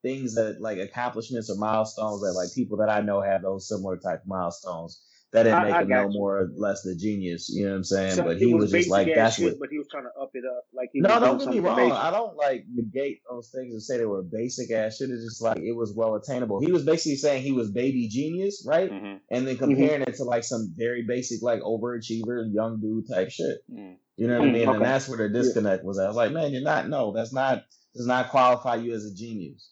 things 0.02 0.35
that 0.35 0.61
like 0.61 0.78
accomplishments 0.78 1.50
or 1.50 1.56
milestones 1.56 2.20
that 2.23 2.32
like 2.32 2.49
people 2.54 2.78
that 2.78 2.88
I 2.90 3.00
know 3.00 3.20
have 3.20 3.42
those 3.42 3.68
similar 3.68 3.96
type 3.99 4.23
milestones. 4.26 5.00
That 5.32 5.42
didn't 5.42 5.64
make 5.64 5.75
I 5.75 5.82
him 5.82 5.88
no 5.88 6.02
you. 6.04 6.11
more 6.18 6.38
or 6.38 6.49
less 6.56 6.82
the 6.82 6.94
genius. 6.96 7.50
You 7.52 7.64
know 7.66 7.70
what 7.73 7.76
I'm 7.78 7.85
saying? 7.85 8.12
So 8.14 8.23
but 8.25 8.38
he 8.38 8.54
was, 8.54 8.70
just 8.70 8.88
like 8.88 9.08
that's 9.12 9.37
shit, 9.37 9.44
what 9.44 9.58
But 9.61 9.68
he 9.70 9.78
was 9.78 9.88
trying 9.90 10.04
to 10.04 10.20
up 10.23 10.30
it 10.35 10.44
up, 10.46 10.64
like 10.73 10.90
he 10.92 11.00
no, 11.00 11.20
don't 11.20 11.38
doing 11.38 11.50
get 11.50 11.62
me 11.62 11.68
wrong. 11.68 11.76
major. 11.76 11.94
I 11.94 12.11
don't 12.11 12.37
like 12.37 12.64
negate 12.73 13.20
those 13.28 13.50
things 13.54 13.73
and 13.75 13.82
say 13.82 13.99
they 13.99 14.06
were 14.06 14.23
basic 14.23 14.70
ass 14.70 14.96
shit. 14.96 15.11
It's 15.11 15.25
just 15.25 15.42
like 15.42 15.58
it 15.58 15.73
was 15.76 15.92
well 15.94 16.14
attainable. 16.14 16.61
He 16.61 16.70
was 16.73 16.85
basically 16.85 17.16
saying 17.16 17.42
he 17.42 17.52
was 17.52 17.70
baby 17.70 18.08
genius, 18.08 18.64
right? 18.66 18.90
mhm, 18.90 19.20
And 19.30 19.46
then 19.46 19.56
comparing 19.58 20.02
it 20.02 20.14
to 20.16 20.25
like 20.25 20.44
some 20.44 20.73
very 20.76 21.02
basic, 21.06 21.42
like 21.42 21.61
overachiever, 21.61 22.46
young 22.52 22.80
dude 22.80 23.08
type 23.08 23.30
shit. 23.30 23.58
mm. 23.70 23.96
You 24.16 24.28
know 24.28 24.38
what 24.40 24.46
I 24.46 24.49
Mm, 24.49 24.52
mean? 24.52 24.68
okay. 24.68 24.76
And 24.76 24.85
that's 24.85 25.08
where 25.08 25.18
the 25.18 25.28
disconnect 25.28 25.85
was. 25.85 25.99
I 25.99 26.06
was 26.06 26.16
like, 26.16 26.32
man, 26.32 26.52
you're 26.52 26.62
not. 26.62 26.88
No, 26.88 27.12
that's 27.12 27.32
not. 27.32 27.64
Does 27.94 28.06
not 28.06 28.30
qualify 28.30 28.76
you 28.76 28.94
as 28.94 29.04
a 29.04 29.14
genius. 29.14 29.70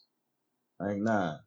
Like, 0.79 0.97
nah. 0.97 1.37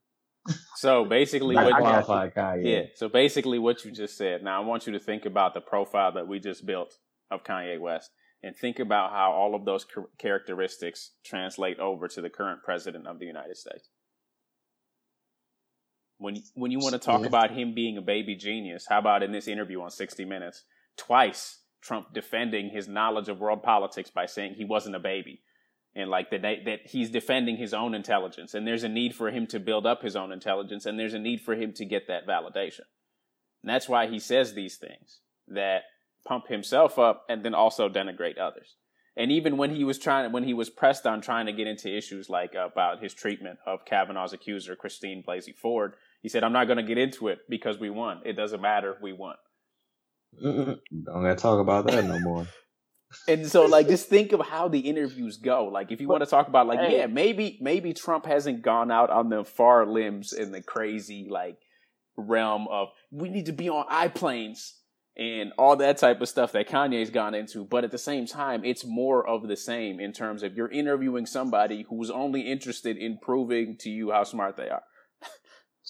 So 0.77 1.05
basically, 1.05 1.55
what 1.57 1.77
qualify 1.77 2.31
Kanye. 2.31 2.65
Yeah. 2.65 2.83
So 2.95 3.09
basically, 3.09 3.59
what 3.59 3.85
you 3.85 3.91
just 3.91 4.17
said. 4.17 4.43
Now, 4.43 4.63
I 4.63 4.65
want 4.65 4.87
you 4.87 4.93
to 4.95 4.99
think 4.99 5.27
about 5.27 5.55
the 5.55 5.61
profile 5.61 6.13
that 6.13 6.27
we 6.27 6.39
just 6.41 6.67
built 6.67 6.99
of 7.31 7.45
Kanye 7.45 7.79
West, 7.81 8.11
and 8.43 8.57
think 8.57 8.79
about 8.79 9.13
how 9.13 9.33
all 9.33 9.55
of 9.55 9.65
those 9.65 9.87
characteristics 10.19 11.13
translate 11.25 11.79
over 11.79 12.09
to 12.09 12.21
the 12.21 12.31
current 12.31 12.63
president 12.65 13.07
of 13.07 13.19
the 13.19 13.27
United 13.27 13.57
States. 13.57 13.91
When 16.19 16.37
when 16.55 16.71
you 16.73 16.79
want 16.81 16.95
to 16.95 16.99
talk 16.99 17.21
Yeah. 17.21 17.27
about 17.29 17.51
him 17.53 17.75
being 17.75 17.97
a 17.97 18.03
baby 18.03 18.35
genius, 18.35 18.87
how 18.89 18.99
about 18.99 19.23
in 19.23 19.31
this 19.33 19.47
interview 19.47 19.81
on 19.83 19.91
60 19.91 20.25
Minutes, 20.25 20.65
twice 20.97 21.58
Trump 21.81 22.13
defending 22.13 22.71
his 22.71 22.89
knowledge 22.89 23.29
of 23.29 23.41
world 23.41 23.63
politics 23.63 24.11
by 24.11 24.27
saying 24.27 24.55
he 24.55 24.65
wasn't 24.65 24.97
a 24.97 25.01
baby, 25.01 25.41
and 25.95 26.11
like 26.11 26.31
that 26.31 26.43
that 26.43 26.81
he's 26.85 27.11
defending 27.11 27.57
his 27.57 27.75
own 27.75 27.95
intelligence, 27.95 28.55
and 28.55 28.67
there's 28.67 28.85
a 28.85 28.89
need 28.89 29.15
for 29.15 29.31
him 29.31 29.47
to 29.49 29.61
build 29.61 29.87
up 29.87 30.03
his 30.03 30.17
own 30.17 30.33
intelligence, 30.33 30.87
and 30.87 30.99
there's 30.99 31.15
a 31.15 31.19
need 31.19 31.41
for 31.41 31.55
him 31.55 31.73
to 31.75 31.85
get 31.85 32.09
that 32.09 32.27
validation. 32.27 32.87
And 33.63 33.71
that's 33.71 33.89
why 33.89 34.07
he 34.07 34.19
says 34.19 34.55
these 34.55 34.77
things 34.77 35.21
that 35.49 35.83
pump 36.27 36.49
himself 36.49 36.99
up 36.99 37.25
and 37.29 37.45
then 37.45 37.55
also 37.55 37.89
denigrate 37.89 38.39
others. 38.39 38.77
And 39.17 39.33
even 39.33 39.57
when 39.57 39.75
he 39.75 39.83
was 39.83 39.99
trying, 39.99 40.31
when 40.31 40.45
he 40.45 40.55
was 40.55 40.71
pressed 40.71 41.05
on 41.05 41.21
trying 41.21 41.47
to 41.47 41.53
get 41.53 41.67
into 41.67 41.95
issues 41.95 42.31
like 42.31 42.55
about 42.55 43.03
his 43.03 43.15
treatment 43.15 43.59
of 43.67 43.85
Kavanaugh's 43.85 44.33
accuser, 44.33 44.77
Christine 44.77 45.25
Blasey 45.27 45.57
Ford, 45.57 45.95
he 46.23 46.29
said, 46.29 46.45
"I'm 46.45 46.53
not 46.53 46.69
going 46.69 46.77
to 46.77 46.85
get 46.85 46.99
into 46.99 47.27
it 47.27 47.41
because 47.49 47.79
we 47.79 47.91
won. 47.91 48.21
It 48.25 48.35
doesn't 48.35 48.61
matter. 48.61 48.97
We 49.03 49.13
won." 49.13 49.35
Mm-mm. 50.43 50.79
Don't 51.05 51.23
gotta 51.23 51.35
talk 51.37 51.61
about 51.61 51.87
that 51.87 52.05
no 52.05 52.19
more. 52.21 52.47
And 53.27 53.47
so, 53.47 53.65
like, 53.65 53.89
just 53.89 54.11
think 54.11 54.33
of 54.33 54.41
how 54.47 54.69
the 54.69 54.81
interviews 54.81 55.39
go. 55.39 55.65
Like, 55.65 55.91
if 55.91 55.99
you 55.99 56.09
want 56.09 56.23
to 56.23 56.29
talk 56.29 56.47
about, 56.47 56.67
like, 56.67 56.79
Hey. 56.79 56.99
yeah, 56.99 57.07
maybe 57.07 57.59
maybe 57.63 57.95
Trump 57.95 58.27
hasn't 58.27 58.61
gone 58.61 58.91
out 58.91 59.09
on 59.09 59.31
the 59.31 59.45
far 59.45 59.87
limbs 59.87 60.35
in 60.35 60.53
the 60.53 60.61
crazy 60.61 61.27
like 61.31 61.57
realm 62.19 62.69
of 62.69 62.89
we 63.11 63.31
need 63.31 63.47
to 63.47 63.53
be 63.53 63.71
on 63.71 63.87
iPlanes 63.87 64.73
and 65.17 65.53
all 65.59 65.75
that 65.77 65.97
type 65.97 66.21
of 66.21 66.29
stuff 66.29 66.53
that 66.53 66.69
Kanye's 66.69 67.11
gone 67.11 67.35
into. 67.35 67.65
But 67.65 67.85
at 67.85 67.91
the 67.91 67.99
same 67.99 68.27
time, 68.27 68.63
it's 68.65 68.85
more 68.85 69.27
of 69.27 69.49
the 69.49 69.57
same 69.57 70.01
in 70.01 70.13
terms 70.13 70.43
of 70.43 70.55
you're 70.55 70.71
interviewing 70.71 71.25
somebody 71.25 71.87
who's 71.89 72.11
only 72.11 72.43
interested 72.43 72.97
in 72.99 73.19
proving 73.23 73.77
to 73.81 73.91
you 73.91 74.11
how 74.11 74.25
smart 74.25 74.57
they 74.57 74.69
are. 74.69 74.83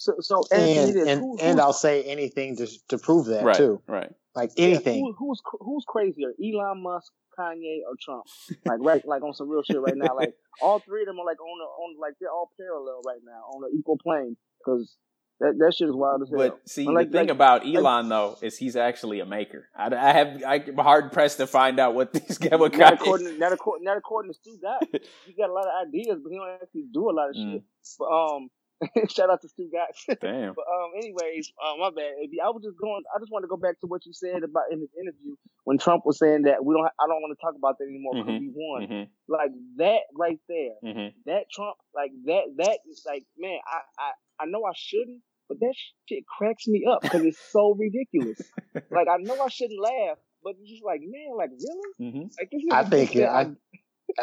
So, 0.01 0.13
so 0.19 0.43
Anthony, 0.51 0.77
And 0.77 0.93
this, 0.95 1.07
and, 1.09 1.19
who, 1.19 1.37
and 1.41 1.59
I'll 1.59 1.73
say 1.73 2.03
anything 2.03 2.55
to 2.57 2.67
to 2.87 2.97
prove 2.97 3.25
that 3.25 3.43
right, 3.43 3.55
too. 3.57 3.81
right. 3.85 4.09
Like 4.33 4.51
yeah, 4.55 4.67
anything. 4.67 4.99
who, 5.01 5.13
who's 5.27 5.41
who's 5.59 5.83
crazier, 5.85 6.31
Elon 6.41 6.81
Musk, 6.81 7.11
Kanye, 7.37 7.79
or 7.85 7.95
Trump? 8.01 8.23
Like 8.65 8.79
right, 8.79 9.05
like 9.05 9.23
on 9.23 9.33
some 9.33 9.49
real 9.49 9.61
shit 9.63 9.81
right 9.81 9.97
now. 9.97 10.15
Like 10.15 10.33
all 10.61 10.79
three 10.79 11.01
of 11.01 11.07
them 11.07 11.19
are 11.19 11.25
like 11.25 11.41
on 11.41 11.57
the 11.59 11.65
on 11.65 11.95
like 11.99 12.13
they're 12.21 12.31
all 12.31 12.49
parallel 12.57 13.01
right 13.05 13.19
now 13.25 13.41
on 13.53 13.63
an 13.65 13.77
equal 13.77 13.97
plane 14.01 14.37
because 14.59 14.95
that 15.41 15.55
that 15.59 15.73
shit 15.75 15.89
is 15.89 15.95
wild 15.95 16.21
as 16.21 16.29
hell. 16.29 16.37
But 16.37 16.69
see, 16.69 16.85
like- 16.85 17.07
the 17.11 17.17
thing 17.17 17.27
like- 17.27 17.35
about 17.35 17.65
Elon 17.67 18.07
though 18.07 18.37
is 18.41 18.57
he's 18.57 18.77
actually 18.77 19.19
a 19.19 19.25
maker. 19.25 19.67
I, 19.75 19.93
I 19.93 20.13
have 20.13 20.43
I'm 20.47 20.77
hard 20.77 21.11
pressed 21.11 21.37
to 21.37 21.47
find 21.47 21.77
out 21.77 21.93
what 21.93 22.13
these 22.19 22.37
guys. 22.37 22.57
What 22.57 22.73
not 22.77 22.93
Kanye- 22.93 23.01
according, 23.01 23.27
to, 23.27 23.37
not 23.37 23.51
according, 23.51 23.83
not 23.83 23.97
according 23.97 24.31
to 24.31 24.37
Stu 24.39 24.57
Gott. 24.61 24.83
He 25.25 25.33
got 25.33 25.49
a 25.49 25.53
lot 25.53 25.65
of 25.67 25.73
ideas, 25.87 26.19
but 26.23 26.29
he 26.31 26.37
don't 26.37 26.49
actually 26.61 26.85
do 26.93 27.09
a 27.09 27.11
lot 27.11 27.29
of 27.31 27.35
Mm. 27.35 27.51
shit. 27.53 27.63
But 27.99 28.05
um, 28.05 28.49
shout 29.09 29.29
out 29.29 29.41
to 29.41 29.49
Stu 29.49 29.69
Gott. 29.71 29.89
Damn. 30.21 30.53
But 30.53 30.65
um, 30.67 30.91
anyways, 30.97 31.51
uh, 31.63 31.75
my 31.77 31.89
bad. 31.89 32.13
AB. 32.23 32.39
I 32.43 32.49
was 32.49 32.63
just 32.63 32.77
going. 32.79 33.03
I 33.15 33.19
just 33.19 33.31
want 33.31 33.43
to 33.43 33.47
go 33.47 33.57
back 33.57 33.79
to 33.81 33.87
what 33.87 34.05
you 34.05 34.13
said 34.13 34.43
about 34.43 34.71
in 34.71 34.79
his 34.79 34.89
interview 34.99 35.35
when 35.65 35.77
Trump 35.77 36.05
was 36.05 36.17
saying 36.17 36.43
that 36.43 36.63
we 36.63 36.73
don't. 36.75 36.83
Ha- 36.83 36.95
I 37.03 37.07
don't 37.07 37.21
want 37.21 37.37
to 37.37 37.41
talk 37.43 37.55
about 37.57 37.77
that 37.79 37.85
anymore 37.85 38.15
because 38.15 38.35
Mhm. 38.35 38.39
we 38.39 38.51
won. 38.55 38.83
hmm 38.87 39.03
Like 39.27 39.51
that 39.77 40.01
right 40.15 40.39
there. 40.47 40.75
hmm 40.81 41.07
That 41.25 41.51
Trump, 41.51 41.75
like 41.93 42.11
that. 42.25 42.43
That 42.57 42.79
is 42.89 43.03
like, 43.05 43.25
man. 43.37 43.59
I 43.67 43.79
I 44.01 44.11
I 44.41 44.45
know 44.45 44.63
I 44.63 44.71
shouldn't, 44.75 45.21
but 45.49 45.59
that 45.59 45.73
shit 46.07 46.23
cracks 46.25 46.67
me 46.67 46.85
up 46.89 47.01
because 47.01 47.23
it's 47.25 47.39
so 47.51 47.75
ridiculous. 47.77 48.39
like 48.91 49.07
I 49.09 49.17
know 49.17 49.35
I 49.41 49.49
shouldn't 49.49 49.81
laugh, 49.81 50.17
but 50.43 50.55
it's 50.61 50.69
just 50.69 50.83
like, 50.85 51.01
man, 51.01 51.35
like 51.35 51.49
really? 51.51 52.11
hmm 52.11 52.27
Like 52.39 52.49
this. 52.51 52.63
I 52.71 52.83
think 52.83 53.11
just 53.11 53.27
I, 53.27 53.51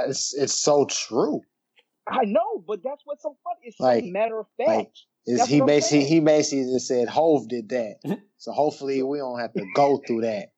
it's 0.09 0.35
it's 0.35 0.55
so 0.55 0.87
true. 0.87 1.42
I 2.09 2.25
know, 2.25 2.62
but 2.66 2.83
that's 2.85 3.03
what's 3.05 3.23
so 3.23 3.37
funny. 3.45 3.61
It's 3.64 3.81
Like- 3.81 4.05
so 4.05 4.11
matter 4.11 4.38
of 4.38 4.47
fact. 4.57 4.69
like, 4.69 4.92
Is 5.29 5.38
That's 5.38 5.51
he 5.51 5.61
basically 5.61 6.05
he 6.05 6.21
basically 6.21 6.73
just 6.73 6.87
said 6.87 7.09
Hov 7.09 7.49
did 7.49 7.69
that. 7.71 7.97
Mhm. 8.07 8.23
So 8.37 8.53
hopefully 8.53 9.03
we 9.03 9.19
don't 9.19 9.40
have 9.40 9.53
to 9.55 9.66
go 9.75 9.97
through 10.07 10.21
that. 10.21 10.51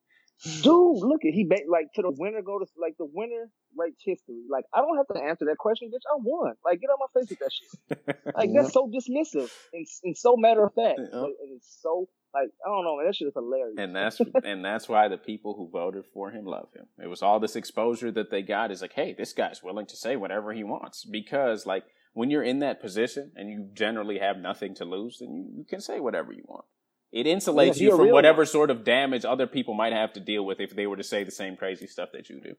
Dude, 0.61 0.97
look 1.03 1.25
at 1.25 1.33
he 1.33 1.43
ba- 1.43 1.65
like 1.67 1.91
to 1.95 2.03
the 2.03 2.11
winner 2.17 2.41
go 2.43 2.59
to 2.59 2.65
like 2.79 2.95
the 2.97 3.05
winner 3.11 3.49
writes 3.75 4.01
history. 4.05 4.43
Like 4.47 4.65
I 4.73 4.81
don't 4.81 4.95
have 4.95 5.07
to 5.07 5.21
answer 5.23 5.45
that 5.45 5.57
question, 5.57 5.89
bitch. 5.89 6.05
I 6.07 6.17
won. 6.21 6.53
Like 6.63 6.79
get 6.81 6.89
out 6.91 6.99
my 6.99 7.19
face 7.19 7.29
with 7.31 7.39
that 7.39 7.51
shit. 7.51 8.15
Like 8.35 8.49
Yeah. 8.53 8.61
that's 8.61 8.73
so 8.73 8.87
dismissive 8.87 9.51
and, 9.73 9.85
and 10.03 10.15
so 10.15 10.37
matter 10.37 10.63
of 10.63 10.73
fact. 10.75 10.99
Yeah. 10.99 11.19
Like, 11.19 11.33
and 11.41 11.57
it's 11.57 11.79
so 11.81 12.07
like 12.33 12.49
I 12.65 12.69
don't 12.69 12.83
know, 12.83 12.97
man. 12.97 13.05
That 13.05 13.15
shit 13.15 13.27
is 13.27 13.33
hilarious. 13.33 13.75
And 13.77 13.95
that's 13.95 14.19
and 14.43 14.63
that's 14.63 14.87
why 14.87 15.07
the 15.07 15.17
people 15.17 15.55
who 15.55 15.69
voted 15.69 16.05
for 16.13 16.31
him 16.31 16.45
love 16.45 16.69
him. 16.75 16.85
It 17.03 17.07
was 17.07 17.21
all 17.21 17.39
this 17.39 17.55
exposure 17.55 18.11
that 18.11 18.31
they 18.31 18.41
got 18.41 18.71
is 18.71 18.81
like, 18.81 18.93
hey, 18.93 19.15
this 19.17 19.33
guy's 19.33 19.63
willing 19.63 19.87
to 19.87 19.95
say 19.95 20.15
whatever 20.15 20.53
he 20.53 20.63
wants 20.63 21.05
because 21.05 21.65
like 21.65 21.83
when 22.13 22.29
you're 22.29 22.43
in 22.43 22.59
that 22.59 22.81
position 22.81 23.31
and 23.35 23.49
you 23.49 23.69
generally 23.73 24.19
have 24.19 24.37
nothing 24.37 24.75
to 24.75 24.85
lose, 24.85 25.17
then 25.19 25.33
you, 25.33 25.45
you 25.57 25.65
can 25.67 25.81
say 25.81 25.99
whatever 25.99 26.31
you 26.31 26.43
want. 26.45 26.65
It 27.11 27.25
insulates 27.25 27.75
he 27.75 27.85
you 27.85 27.95
from 27.95 28.11
whatever 28.11 28.39
one. 28.39 28.45
sort 28.45 28.69
of 28.69 28.83
damage 28.83 29.25
other 29.25 29.47
people 29.47 29.73
might 29.73 29.93
have 29.93 30.13
to 30.13 30.19
deal 30.19 30.45
with 30.45 30.59
if 30.59 30.75
they 30.75 30.85
were 30.85 30.97
to 30.97 31.03
say 31.03 31.23
the 31.23 31.31
same 31.31 31.55
crazy 31.55 31.87
stuff 31.87 32.09
that 32.13 32.29
you 32.29 32.39
do. 32.41 32.53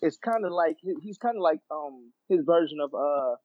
it's 0.00 0.16
kind 0.16 0.44
of 0.46 0.52
like 0.52 0.78
he's 1.02 1.18
kind 1.18 1.36
of 1.36 1.42
like 1.42 1.60
um 1.70 2.12
his 2.28 2.40
version 2.44 2.78
of 2.80 2.94
uh 2.94 3.36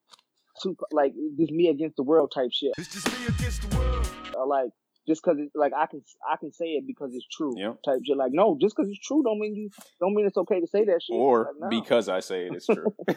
Tupac, 0.61 0.87
like 0.91 1.13
this 1.37 1.49
me 1.51 1.67
against 1.67 1.97
the 1.97 2.03
world 2.03 2.31
type 2.33 2.51
shit. 2.53 2.71
It's 2.77 2.93
just 2.93 3.07
me 3.07 3.25
against 3.27 3.69
the 3.69 3.77
world. 3.77 4.07
Or 4.35 4.47
like 4.47 4.69
just 5.07 5.23
because 5.23 5.39
it's 5.39 5.55
like 5.55 5.73
I 5.73 5.85
can 5.85 6.01
I 6.31 6.37
can 6.37 6.51
say 6.51 6.65
it 6.65 6.85
because 6.87 7.11
it's 7.13 7.27
true 7.27 7.53
Yep. 7.57 7.83
type 7.83 7.99
shit. 8.05 8.17
Like 8.17 8.31
no, 8.33 8.57
just 8.59 8.75
because 8.75 8.89
it's 8.89 8.99
true 9.05 9.23
don't 9.23 9.39
mean 9.39 9.55
you 9.55 9.69
don't 9.99 10.13
mean 10.13 10.25
it's 10.25 10.37
okay 10.37 10.59
to 10.59 10.67
say 10.67 10.85
that 10.85 11.01
shit. 11.01 11.15
Or 11.15 11.51
Like, 11.59 11.71
no. 11.71 11.81
because 11.81 12.09
I 12.09 12.19
say 12.19 12.45
it, 12.45 12.53
it 12.53 12.57
is 12.57 12.65
true. 12.65 12.93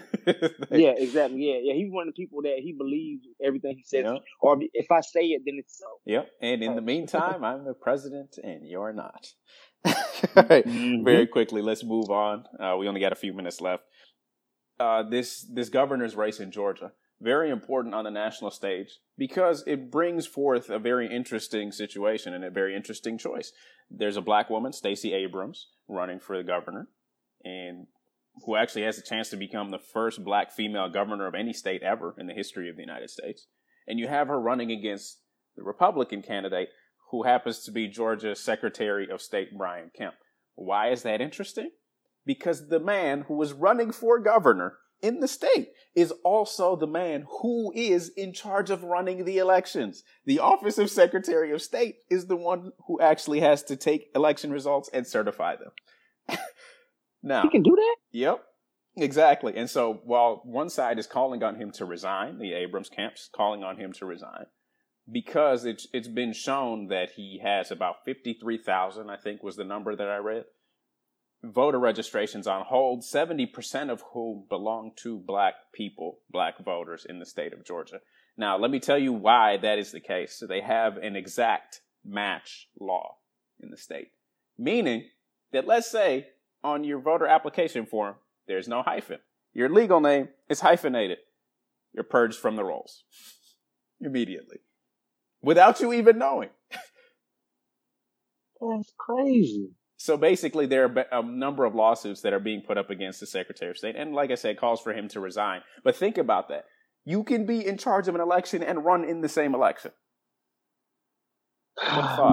yeah, 0.70 0.94
exactly. 0.96 1.40
Yeah, 1.44 1.58
yeah. 1.62 1.74
He's 1.74 1.90
one 1.90 2.08
of 2.08 2.14
the 2.14 2.22
people 2.22 2.42
that 2.42 2.56
he 2.62 2.72
believes 2.72 3.26
everything 3.44 3.76
he 3.76 3.84
says. 3.84 4.04
Yep. 4.04 4.22
Or 4.40 4.58
if 4.72 4.90
I 4.90 5.00
say 5.00 5.26
it, 5.26 5.42
then 5.44 5.56
it's 5.58 5.78
so. 5.78 5.86
Yep. 6.06 6.30
And 6.42 6.62
in 6.62 6.74
the 6.76 6.82
meantime, 6.82 7.44
I'm 7.44 7.64
the 7.64 7.74
president 7.74 8.36
and 8.42 8.66
you're 8.66 8.92
not. 8.92 9.26
All 9.86 9.94
right. 10.36 10.66
Mm-hmm. 10.66 11.04
Very 11.04 11.26
quickly, 11.26 11.62
let's 11.62 11.84
move 11.84 12.10
on. 12.10 12.44
Uh, 12.58 12.76
we 12.76 12.88
only 12.88 13.00
got 13.00 13.12
a 13.12 13.16
few 13.16 13.32
minutes 13.32 13.60
left. 13.60 13.84
Uh, 14.80 15.02
this 15.02 15.46
this 15.52 15.68
governor's 15.68 16.14
race 16.14 16.38
in 16.38 16.50
Georgia 16.52 16.92
very 17.20 17.50
important 17.50 17.94
on 17.94 18.04
the 18.04 18.10
national 18.10 18.50
stage 18.50 18.98
because 19.16 19.64
it 19.66 19.90
brings 19.90 20.26
forth 20.26 20.70
a 20.70 20.78
very 20.78 21.12
interesting 21.12 21.72
situation 21.72 22.32
and 22.32 22.44
a 22.44 22.50
very 22.50 22.76
interesting 22.76 23.18
choice. 23.18 23.52
There's 23.90 24.16
a 24.16 24.22
black 24.22 24.50
woman, 24.50 24.72
Stacey 24.72 25.12
Abrams, 25.12 25.68
running 25.88 26.20
for 26.20 26.36
the 26.36 26.44
governor, 26.44 26.88
and 27.44 27.86
who 28.44 28.54
actually 28.54 28.82
has 28.82 28.98
a 28.98 29.02
chance 29.02 29.30
to 29.30 29.36
become 29.36 29.70
the 29.70 29.78
first 29.78 30.22
black 30.22 30.52
female 30.52 30.88
governor 30.88 31.26
of 31.26 31.34
any 31.34 31.52
state 31.52 31.82
ever 31.82 32.14
in 32.18 32.26
the 32.26 32.34
history 32.34 32.68
of 32.68 32.76
the 32.76 32.82
United 32.82 33.10
States. 33.10 33.46
And 33.86 33.98
you 33.98 34.06
have 34.06 34.28
her 34.28 34.40
running 34.40 34.70
against 34.70 35.18
the 35.56 35.64
Republican 35.64 36.22
candidate 36.22 36.68
who 37.10 37.24
happens 37.24 37.60
to 37.64 37.72
be 37.72 37.88
Georgia's 37.88 38.38
Secretary 38.38 39.08
of 39.10 39.22
State 39.22 39.56
Brian 39.56 39.90
Kemp. 39.96 40.14
Why 40.54 40.90
is 40.90 41.02
that 41.02 41.20
interesting? 41.20 41.70
Because 42.26 42.68
the 42.68 42.80
man 42.80 43.22
who 43.22 43.34
was 43.34 43.52
running 43.52 43.90
for 43.90 44.18
governor 44.18 44.74
in 45.02 45.20
the 45.20 45.28
state 45.28 45.68
is 45.94 46.12
also 46.24 46.76
the 46.76 46.86
man 46.86 47.24
who 47.40 47.72
is 47.74 48.08
in 48.10 48.32
charge 48.32 48.70
of 48.70 48.84
running 48.84 49.24
the 49.24 49.38
elections. 49.38 50.02
The 50.26 50.40
office 50.40 50.78
of 50.78 50.90
Secretary 50.90 51.52
of 51.52 51.62
State 51.62 51.96
is 52.10 52.26
the 52.26 52.36
one 52.36 52.72
who 52.86 53.00
actually 53.00 53.40
has 53.40 53.62
to 53.64 53.76
take 53.76 54.10
election 54.14 54.50
results 54.52 54.88
and 54.92 55.06
certify 55.06 55.56
them. 55.56 56.38
now, 57.22 57.42
He 57.42 57.50
can 57.50 57.62
do 57.62 57.74
that. 57.74 57.96
Yep. 58.12 58.44
Exactly. 58.96 59.56
And 59.56 59.70
so 59.70 60.00
while 60.04 60.42
one 60.44 60.68
side 60.68 60.98
is 60.98 61.06
calling 61.06 61.42
on 61.42 61.56
him 61.56 61.70
to 61.72 61.84
resign, 61.84 62.38
the 62.38 62.52
Abrams 62.52 62.88
camp's 62.88 63.30
calling 63.32 63.62
on 63.62 63.76
him 63.76 63.92
to 63.94 64.06
resign 64.06 64.46
because 65.10 65.64
it's 65.64 65.86
it's 65.92 66.08
been 66.08 66.32
shown 66.32 66.88
that 66.88 67.12
he 67.12 67.40
has 67.42 67.70
about 67.70 68.04
53,000, 68.04 69.08
I 69.08 69.16
think 69.16 69.42
was 69.42 69.56
the 69.56 69.64
number 69.64 69.94
that 69.96 70.08
I 70.08 70.18
read, 70.18 70.44
voter 71.42 71.78
registrations 71.78 72.46
on 72.46 72.64
hold, 72.64 73.02
70% 73.02 73.90
of 73.90 74.02
whom 74.12 74.44
belong 74.48 74.92
to 74.96 75.18
black 75.18 75.54
people, 75.72 76.18
black 76.30 76.58
voters 76.64 77.06
in 77.08 77.18
the 77.18 77.26
state 77.26 77.52
of 77.52 77.64
Georgia. 77.64 78.00
Now, 78.36 78.58
let 78.58 78.70
me 78.70 78.80
tell 78.80 78.98
you 78.98 79.12
why 79.12 79.56
that 79.58 79.78
is 79.78 79.92
the 79.92 80.00
case. 80.00 80.34
So 80.34 80.46
they 80.46 80.60
have 80.60 80.96
an 80.96 81.16
exact 81.16 81.80
match 82.04 82.68
law 82.78 83.16
in 83.60 83.70
the 83.70 83.76
state, 83.76 84.08
meaning 84.56 85.04
that 85.52 85.66
let's 85.66 85.90
say 85.90 86.28
on 86.62 86.84
your 86.84 87.00
voter 87.00 87.26
application 87.26 87.86
form, 87.86 88.16
there's 88.46 88.68
no 88.68 88.82
hyphen. 88.82 89.18
Your 89.52 89.68
legal 89.68 90.00
name 90.00 90.28
is 90.48 90.60
hyphenated. 90.60 91.18
You're 91.92 92.04
purged 92.04 92.38
from 92.38 92.56
the 92.56 92.64
rolls 92.64 93.04
immediately 94.00 94.58
without 95.42 95.80
you 95.80 95.92
even 95.92 96.18
knowing. 96.18 96.50
That's 98.60 98.92
crazy. 98.98 99.70
So 100.00 100.16
basically, 100.16 100.66
there 100.66 100.84
are 100.84 101.06
a 101.20 101.22
number 101.22 101.64
of 101.64 101.74
lawsuits 101.74 102.20
that 102.22 102.32
are 102.32 102.38
being 102.38 102.62
put 102.62 102.78
up 102.78 102.88
against 102.88 103.18
the 103.18 103.26
Secretary 103.26 103.70
of 103.72 103.76
State. 103.76 103.96
And 103.96 104.14
like 104.14 104.30
I 104.30 104.36
said, 104.36 104.56
calls 104.56 104.80
for 104.80 104.92
him 104.92 105.08
to 105.08 105.20
resign. 105.20 105.62
But 105.82 105.96
think 105.96 106.16
about 106.18 106.48
that. 106.48 106.66
You 107.04 107.24
can 107.24 107.46
be 107.46 107.66
in 107.66 107.78
charge 107.78 108.06
of 108.06 108.14
an 108.14 108.20
election 108.20 108.62
and 108.62 108.84
run 108.84 109.04
in 109.04 109.22
the 109.22 109.28
same 109.28 109.54
election. 109.54 109.90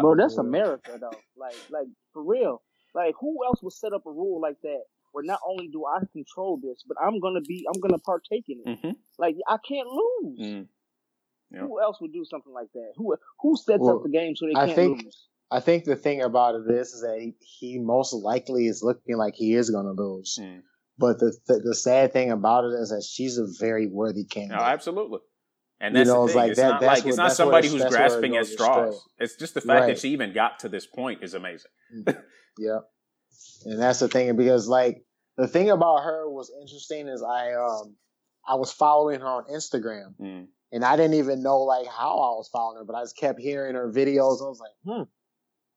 Bro, 0.02 0.16
that's 0.18 0.38
America 0.38 0.98
though. 1.00 1.18
Like, 1.38 1.56
like 1.72 1.88
for 2.14 2.24
real. 2.24 2.62
Like, 2.94 3.16
who 3.20 3.44
else 3.46 3.62
would 3.62 3.74
set 3.74 3.94
up 3.94 4.06
a 4.06 4.12
rule 4.12 4.40
like 4.42 4.58
that? 4.64 4.82
Where 5.12 5.24
not 5.24 5.40
only 5.48 5.68
do 5.68 5.86
I 5.86 6.00
control 6.12 6.60
this, 6.62 6.84
but 6.88 6.98
I'm 7.02 7.20
gonna 7.20 7.42
be, 7.42 7.66
I'm 7.74 7.80
gonna 7.80 8.00
partake 8.00 8.46
in 8.48 8.62
it. 8.66 8.78
Mm-hmm. 8.80 8.92
Like, 9.18 9.36
I 9.48 9.58
can't 9.68 9.88
lose. 9.88 10.40
Mm. 10.40 10.68
Yeah. 11.52 11.60
Who 11.62 11.82
else 11.82 11.98
would 12.02 12.12
do 12.14 12.26
something 12.30 12.54
like 12.54 12.68
that? 12.74 12.92
Who 12.98 13.16
who 13.40 13.56
sets 13.56 13.80
Well, 13.82 13.98
up 13.98 14.04
the 14.04 14.10
game 14.10 14.36
so 14.36 14.46
they 14.46 14.54
can't 14.54 14.76
think- 14.76 15.04
lose? 15.04 15.28
I 15.52 15.60
think 15.60 15.84
the 15.86 15.96
thing 15.96 16.22
about 16.22 16.56
this 16.68 16.92
is, 16.94 17.02
that 17.02 17.20
he, 17.20 17.34
he 17.40 17.80
most 17.80 18.14
likely 18.14 18.68
is 18.68 18.82
looking 18.84 19.18
like 19.18 19.36
he 19.36 19.54
is 19.54 19.70
going 19.70 19.86
to 19.86 19.92
lose. 20.02 20.40
Mm. 20.42 20.62
But 20.98 21.20
the, 21.20 21.38
the 21.48 21.60
the 21.60 21.76
sad 21.76 22.14
thing 22.14 22.32
about 22.32 22.64
it 22.66 22.74
is 22.80 22.90
that 22.90 23.04
she's 23.08 23.38
a 23.38 23.46
very 23.60 23.86
worthy 23.88 24.24
candidate. 24.26 24.62
absolutely. 24.62 25.20
And 25.82 25.94
You 25.94 26.00
that's 26.06 26.10
know, 26.10 26.22
the 26.22 26.24
it's 26.26 26.34
thing. 26.34 26.42
like 26.42 26.52
it's 26.52 26.60
that- 26.60 26.70
not 26.70 26.82
like 26.84 27.06
it's 27.06 27.18
not 27.18 27.32
somebody 27.34 27.68
who's 27.68 27.82
that's 27.82 27.94
where 27.94 28.06
it 28.06 28.10
grasping 28.10 28.38
at 28.38 28.46
straws. 28.48 28.96
astray. 28.96 29.02
It's 29.20 29.36
just 29.36 29.54
the 29.56 29.62
fact 29.62 29.82
Right. 29.82 29.88
that 29.88 30.00
she 30.00 30.10
even 30.10 30.34
got 30.34 30.60
to 30.60 30.70
this 30.70 30.88
point 30.88 31.22
is 31.22 31.34
amazing. 31.34 31.72
Yeah. 32.58 32.80
And 33.66 33.82
that's 33.82 34.00
the 34.00 34.08
thing 34.08 34.36
because 34.38 34.68
like 34.68 35.04
the 35.38 35.48
thing 35.48 35.70
about 35.70 36.04
her 36.04 36.30
was 36.30 36.52
interesting 36.62 37.08
is 37.10 37.22
I 37.22 37.54
um 37.54 37.96
I 38.48 38.56
was 38.56 38.72
following 38.72 39.20
her 39.20 39.28
on 39.28 39.44
Instagram 39.52 40.16
Mm. 40.20 40.48
and 40.72 40.86
I 40.86 40.96
didn't 40.96 41.16
even 41.16 41.44
know 41.44 41.60
like 41.64 41.88
how 41.88 42.12
I 42.20 42.32
was 42.38 42.50
following 42.52 42.78
her, 42.78 42.86
but 42.86 42.96
I 42.96 43.04
just 43.04 43.18
kept 43.18 43.40
hearing 43.40 43.76
her 43.76 43.92
videos. 43.92 44.42
I 44.42 44.48
was 44.48 44.62
like, 44.62 44.72
hmm, 44.98 45.04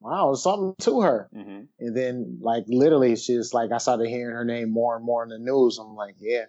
wow, 0.00 0.26
there's 0.26 0.42
something 0.42 0.74
to 0.80 1.00
her. 1.02 1.28
hmm 1.32 1.62
And 1.78 1.96
then 1.96 2.38
like 2.40 2.64
literally 2.68 3.16
she's 3.16 3.52
like 3.52 3.72
I 3.72 3.78
started 3.78 4.08
hearing 4.08 4.34
her 4.34 4.44
name 4.44 4.70
more 4.70 4.96
and 4.96 5.04
more 5.04 5.22
in 5.22 5.28
the 5.28 5.38
news. 5.38 5.78
I'm 5.78 5.94
like, 5.94 6.16
yeah. 6.18 6.44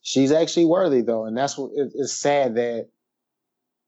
She's 0.00 0.32
actually 0.32 0.66
worthy 0.66 1.02
though, 1.02 1.24
and 1.26 1.36
that's 1.36 1.58
what 1.58 1.72
it, 1.74 1.92
it's 1.94 2.12
sad 2.12 2.54
that 2.54 2.88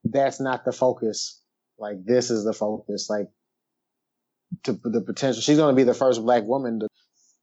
that's 0.05 0.41
not 0.41 0.65
the 0.65 0.73
focus. 0.73 1.41
Like 1.79 2.05
this 2.05 2.31
is 2.31 2.45
the 2.45 2.53
focus. 2.53 3.09
Like 3.09 3.29
to 4.65 4.73
the 4.73 5.01
potential. 5.01 5.41
She's 5.41 5.57
going 5.57 5.75
to 5.75 5.77
be 5.77 5.85
the 5.85 5.95
first 5.95 6.23
black 6.23 6.45
woman 6.45 6.81
to, 6.81 6.89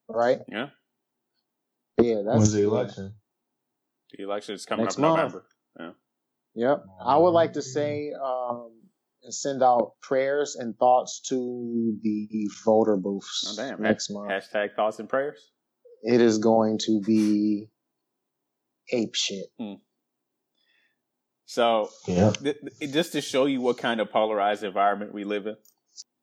right? 0.09 0.39
Yeah. 0.47 0.69
Yeah, 1.99 2.21
that's 2.25 2.37
When's 2.37 2.51
the 2.53 2.61
yeah. 2.61 2.67
election? 2.67 3.13
The 4.15 4.23
election 4.23 4.55
is 4.55 4.65
coming 4.65 4.85
Next 4.85 4.99
up 4.99 4.99
in 4.99 5.31
month. 5.31 5.35
Yeah. 5.79 5.91
Yep. 6.55 6.85
I 7.03 7.17
would 7.17 7.31
like 7.31 7.53
to 7.53 7.61
say 7.61 8.11
um, 8.13 8.71
and 9.27 9.33
send 9.33 9.61
out 9.61 9.91
prayers 10.01 10.55
and 10.55 10.75
thoughts 10.77 11.19
to 11.27 11.97
the 12.01 12.49
voter 12.65 12.95
booths 12.95 13.45
Oh, 13.59 13.61
damn. 13.61 13.81
next 13.81 14.09
month. 14.09 14.31
Hashtag 14.31 14.73
thoughts 14.75 14.99
and 14.99 15.09
prayers. 15.09 15.51
It 16.01 16.21
is 16.21 16.37
going 16.37 16.77
to 16.85 17.01
be 17.01 17.67
ape 18.93 19.15
shit. 19.15 19.47
So 21.45 21.89
Yeah. 22.07 22.31
th- 22.31 22.57
th- 22.79 22.91
just 22.93 23.11
to 23.13 23.21
show 23.21 23.45
you 23.45 23.59
what 23.61 23.77
kind 23.77 23.99
of 23.99 24.09
polarized 24.09 24.63
environment 24.63 25.13
we 25.13 25.23
live 25.25 25.45
in, 25.47 25.57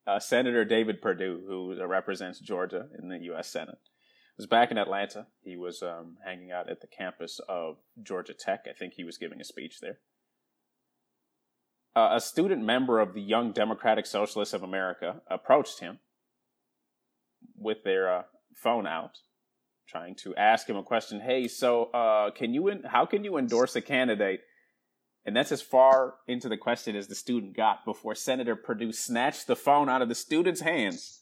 uh, 0.07 0.19
Senator 0.19 0.65
David 0.65 1.01
Perdue, 1.03 1.45
who 1.47 1.85
represents 1.87 2.41
Georgia 2.41 2.89
in 2.99 3.09
the 3.09 3.19
U.S. 3.25 3.49
Senate, 3.51 3.79
was 4.39 4.47
back 4.47 4.71
in 4.71 4.79
Atlanta. 4.79 5.27
He 5.43 5.57
was 5.57 5.83
um, 5.83 6.17
hanging 6.25 6.53
out 6.53 6.71
at 6.71 6.81
the 6.81 6.87
campus 6.87 7.39
of 7.49 7.77
Georgia 8.03 8.35
Tech. 8.35 8.67
I 8.69 8.73
think 8.73 8.95
he 8.95 9.05
was 9.05 9.19
giving 9.19 9.41
a 9.41 9.45
speech 9.45 9.81
there. 9.81 9.99
Uh, 11.97 12.11
a 12.13 12.21
student 12.21 12.63
member 12.63 12.99
of 12.99 13.15
the 13.15 13.21
Young 13.21 13.53
Democratic 13.53 14.07
Socialists 14.07 14.55
of 14.55 14.63
America 14.63 15.23
approached 15.29 15.81
him 15.81 16.01
with 17.57 17.85
their 17.85 18.13
uh, 18.13 18.23
phone 18.55 18.87
out, 18.87 19.19
trying 19.89 20.17
to 20.17 20.35
ask 20.35 20.69
him 20.69 20.77
a 20.77 20.83
question. 20.83 21.21
Hey, 21.21 21.47
so 21.47 21.85
uh, 21.93 22.31
can 22.33 22.53
you? 22.53 22.81
How 22.85 23.07
can 23.07 23.23
you 23.23 23.37
endorse 23.37 23.77
a 23.77 23.81
candidate? 23.81 24.41
And 25.27 25.35
that's 25.35 25.53
as 25.53 25.63
far 25.63 26.17
into 26.29 26.49
the 26.49 26.57
question 26.57 26.97
as 26.97 27.09
the 27.09 27.15
student 27.15 27.57
got 27.57 27.85
before 27.85 28.15
Senator 28.15 28.57
Perdue 28.57 28.93
snatched 28.93 29.47
the 29.47 29.57
phone 29.57 29.89
out 29.89 30.03
of 30.03 30.09
the 30.09 30.15
student's 30.15 30.61
hands 30.61 31.21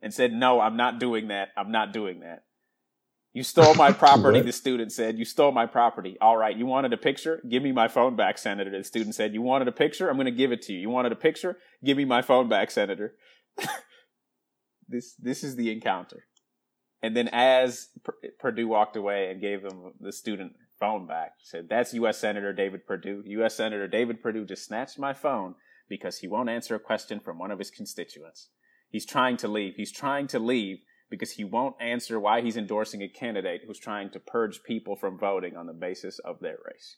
and 0.00 0.14
said, 0.14 0.32
No, 0.32 0.60
I'm 0.60 0.76
not 0.76 1.00
doing 1.00 1.28
that. 1.28 1.48
I'm 1.56 1.72
not 1.72 1.92
doing 1.92 2.20
that. 2.20 2.44
You 3.32 3.42
stole 3.42 3.74
my 3.74 3.92
property, 4.04 4.40
the 4.40 4.52
student 4.52 4.92
said. 4.92 5.18
You 5.18 5.24
stole 5.24 5.52
my 5.52 5.66
property. 5.66 6.16
All 6.20 6.36
right, 6.36 6.56
you 6.56 6.66
wanted 6.66 6.92
a 6.92 6.96
picture? 6.96 7.40
Give 7.48 7.62
me 7.62 7.72
my 7.72 7.88
phone 7.88 8.16
back, 8.16 8.38
Senator. 8.38 8.70
The 8.70 8.84
student 8.84 9.14
said, 9.14 9.34
You 9.34 9.42
wanted 9.42 9.68
a 9.68 9.72
picture? 9.72 10.08
I'm 10.08 10.16
going 10.16 10.26
to 10.26 10.32
give 10.32 10.52
it 10.52 10.62
to 10.62 10.72
you. 10.72 10.80
You 10.80 10.90
wanted 10.90 11.12
a 11.12 11.16
picture? 11.16 11.58
Give 11.84 11.96
me 11.96 12.04
my 12.04 12.22
phone 12.22 12.48
back, 12.48 12.70
Senator. 12.70 13.14
this 14.88 15.14
this 15.14 15.44
is 15.44 15.56
the 15.56 15.70
encounter. 15.70 16.24
And 17.02 17.16
then 17.16 17.28
as 17.32 17.88
P- 18.04 18.28
Perdue 18.38 18.68
walked 18.68 18.96
away 18.96 19.30
and 19.30 19.40
gave 19.40 19.62
him 19.62 19.92
the 19.98 20.12
student 20.12 20.52
phone 20.78 21.06
back, 21.06 21.34
said, 21.42 21.68
"That's 21.68 21.94
U.S. 21.94 22.18
Senator 22.18 22.52
David 22.52 22.86
Perdue. 22.86 23.22
U.S. 23.24 23.54
Senator 23.54 23.86
David 23.86 24.22
Perdue 24.22 24.44
just 24.44 24.66
snatched 24.66 24.98
my 24.98 25.14
phone 25.14 25.54
because 25.88 26.18
he 26.18 26.28
won't 26.28 26.50
answer 26.50 26.74
a 26.74 26.80
question 26.80 27.20
from 27.20 27.38
one 27.38 27.50
of 27.50 27.58
his 27.58 27.70
constituents. 27.70 28.48
He's 28.90 29.06
trying 29.06 29.36
to 29.38 29.48
leave. 29.48 29.74
He's 29.76 29.92
trying 29.92 30.26
to 30.28 30.38
leave 30.38 30.78
because 31.10 31.32
he 31.32 31.44
won't 31.44 31.76
answer 31.80 32.18
why 32.20 32.40
he's 32.40 32.56
endorsing 32.56 33.02
a 33.02 33.08
candidate 33.08 33.62
who's 33.66 33.78
trying 33.78 34.10
to 34.10 34.20
purge 34.20 34.62
people 34.62 34.96
from 34.96 35.18
voting 35.18 35.56
on 35.56 35.66
the 35.66 35.72
basis 35.74 36.18
of 36.20 36.40
their 36.40 36.58
race." 36.64 36.96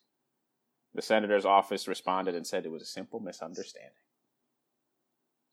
The 0.95 1.03
senator's 1.03 1.47
office 1.47 1.89
responded 1.89 2.35
and 2.35 2.47
said 2.47 2.67
it 2.67 2.71
was 2.71 2.83
a 2.83 2.87
simple 2.87 3.19
misunderstanding. 3.21 3.93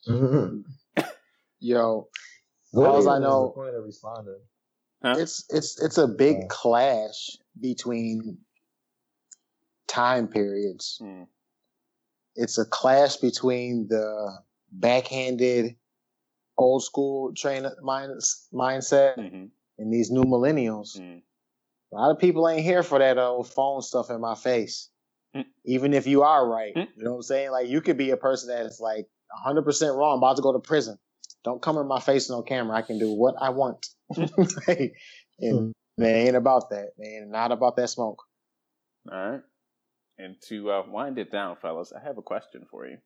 Yo, 1.60 2.08
What 2.72 2.86
Far 2.86 3.00
as 3.00 3.08
I 3.08 3.20
know- 3.20 3.48
the 3.48 3.52
point 3.54 3.76
of 3.76 3.84
responding. 3.84 4.40
Huh? 5.02 5.16
it's 5.18 5.46
it's 5.50 5.82
it's 5.82 5.98
a 5.98 6.08
big 6.08 6.38
Yeah. 6.40 6.48
clash 6.50 7.38
between 7.60 8.40
time 9.88 10.28
periods. 10.28 10.98
Hmm. 11.02 11.24
It's 12.36 12.58
a 12.58 12.66
clash 12.66 13.16
between 13.18 13.88
the 13.88 14.40
backhanded 14.72 15.78
old 16.60 16.84
school 16.84 17.34
train 17.34 17.66
mind, 17.82 18.12
mindset 18.54 19.16
hmm 19.16 19.46
and 19.80 19.92
these 19.92 20.12
new 20.12 20.24
millennials. 20.24 21.00
Mm. 21.00 21.22
A 21.92 21.96
lot 21.96 22.12
of 22.12 22.20
people 22.20 22.48
ain't 22.48 22.64
here 22.64 22.84
for 22.84 23.00
that 23.00 23.18
old 23.18 23.52
phone 23.52 23.82
stuff 23.82 24.12
in 24.12 24.22
my 24.22 24.36
face. 24.36 24.90
Mm. 25.36 25.46
Even 25.66 25.94
if 25.94 26.06
you 26.06 26.22
are 26.22 26.48
right. 26.48 26.76
Mm. 26.76 26.88
You 26.96 27.04
know 27.06 27.12
what 27.12 27.18
I'm 27.18 27.24
saying? 27.24 27.52
Like 27.52 27.68
you 27.68 27.82
could 27.82 27.98
be 27.98 28.12
a 28.12 28.18
person 28.18 28.50
that 28.50 28.66
is 28.66 28.80
like 28.80 29.08
100% 29.46 29.96
wrong, 29.96 30.18
about 30.18 30.36
to 30.36 30.42
go 30.42 30.54
to 30.54 30.60
prison. 30.60 31.00
Don't 31.44 31.62
come 31.62 31.78
in 31.78 31.88
my 31.88 32.02
face 32.02 32.30
no 32.30 32.42
camera. 32.42 32.78
I 32.78 32.82
can 32.82 33.00
do 33.00 33.12
what 33.12 33.36
I 33.42 33.50
want. 33.50 33.88
Like, 34.68 34.94
and 35.40 35.74
they 35.98 36.28
ain't 36.28 36.36
about 36.36 36.72
that, 36.72 36.90
man. 36.98 37.32
Not 37.32 37.54
about 37.54 37.78
that 37.78 37.90
smoke. 37.90 38.22
All 39.10 39.32
right. 39.32 39.42
And 40.18 40.36
to 40.50 40.72
uh, 40.72 40.84
wind 40.86 41.18
it 41.18 41.32
down, 41.32 41.56
fellas, 41.62 41.94
I 41.94 42.06
have 42.06 42.18
a 42.18 42.22
question 42.22 42.66
for 42.70 42.86
you. 42.86 42.98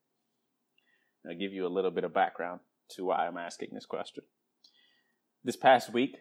I'll 1.30 1.38
give 1.38 1.54
you 1.54 1.68
a 1.68 1.70
little 1.70 1.92
bit 1.92 2.06
of 2.06 2.14
background 2.14 2.62
to 2.96 3.06
why 3.06 3.28
I'm 3.28 3.38
asking 3.38 3.70
this 3.74 3.86
question. 3.86 4.24
This 5.44 5.56
past 5.56 5.92
week, 5.92 6.18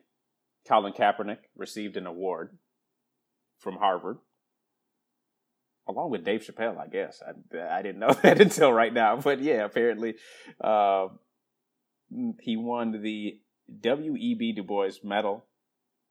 Colin 0.66 0.92
Kaepernick 0.92 1.38
received 1.56 1.96
an 1.96 2.06
award 2.06 2.58
from 3.58 3.76
Harvard, 3.76 4.18
along 5.88 6.11
with 6.11 6.24
Dave 6.24 6.42
Chappelle, 6.42 6.78
I 6.78 6.88
guess. 6.88 7.22
I, 7.26 7.78
I 7.78 7.82
didn't 7.82 8.00
know 8.00 8.12
that 8.22 8.40
until 8.40 8.72
right 8.72 8.92
now, 8.92 9.16
but 9.16 9.40
yeah, 9.40 9.64
apparently 9.64 10.14
uh, 10.62 11.08
he 12.40 12.56
won 12.56 13.02
the 13.02 13.40
W.E.B. 13.80 14.52
Du 14.52 14.62
Bois 14.62 14.92
Medal 15.02 15.44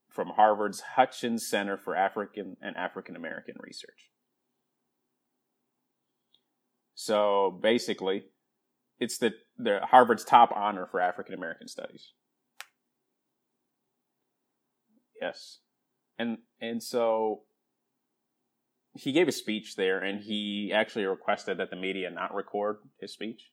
from 0.08 0.28
Harvard's 0.28 0.80
Hutchins 0.80 1.46
Center 1.48 1.76
for 1.76 1.96
African 1.96 2.56
and 2.60 2.76
African 2.76 3.16
American 3.16 3.54
Research. 3.58 4.10
So 6.94 7.58
basically, 7.62 8.24
it's 9.02 9.18
the, 9.18 9.32
the 9.58 9.80
Harvard's 9.82 10.24
top 10.24 10.50
honor 10.54 10.86
for 10.86 11.00
African 11.00 11.34
American 11.34 11.68
studies. 11.68 12.12
Yes. 15.20 15.58
And 16.18 16.38
and 16.60 16.82
so 16.82 17.42
he 18.94 19.12
gave 19.12 19.28
a 19.28 19.32
speech 19.32 19.76
there 19.76 19.98
and 19.98 20.20
he 20.20 20.72
actually 20.74 21.06
requested 21.06 21.58
that 21.58 21.70
the 21.70 21.76
media 21.76 22.10
not 22.10 22.34
record 22.34 22.78
his 23.00 23.12
speech. 23.12 23.50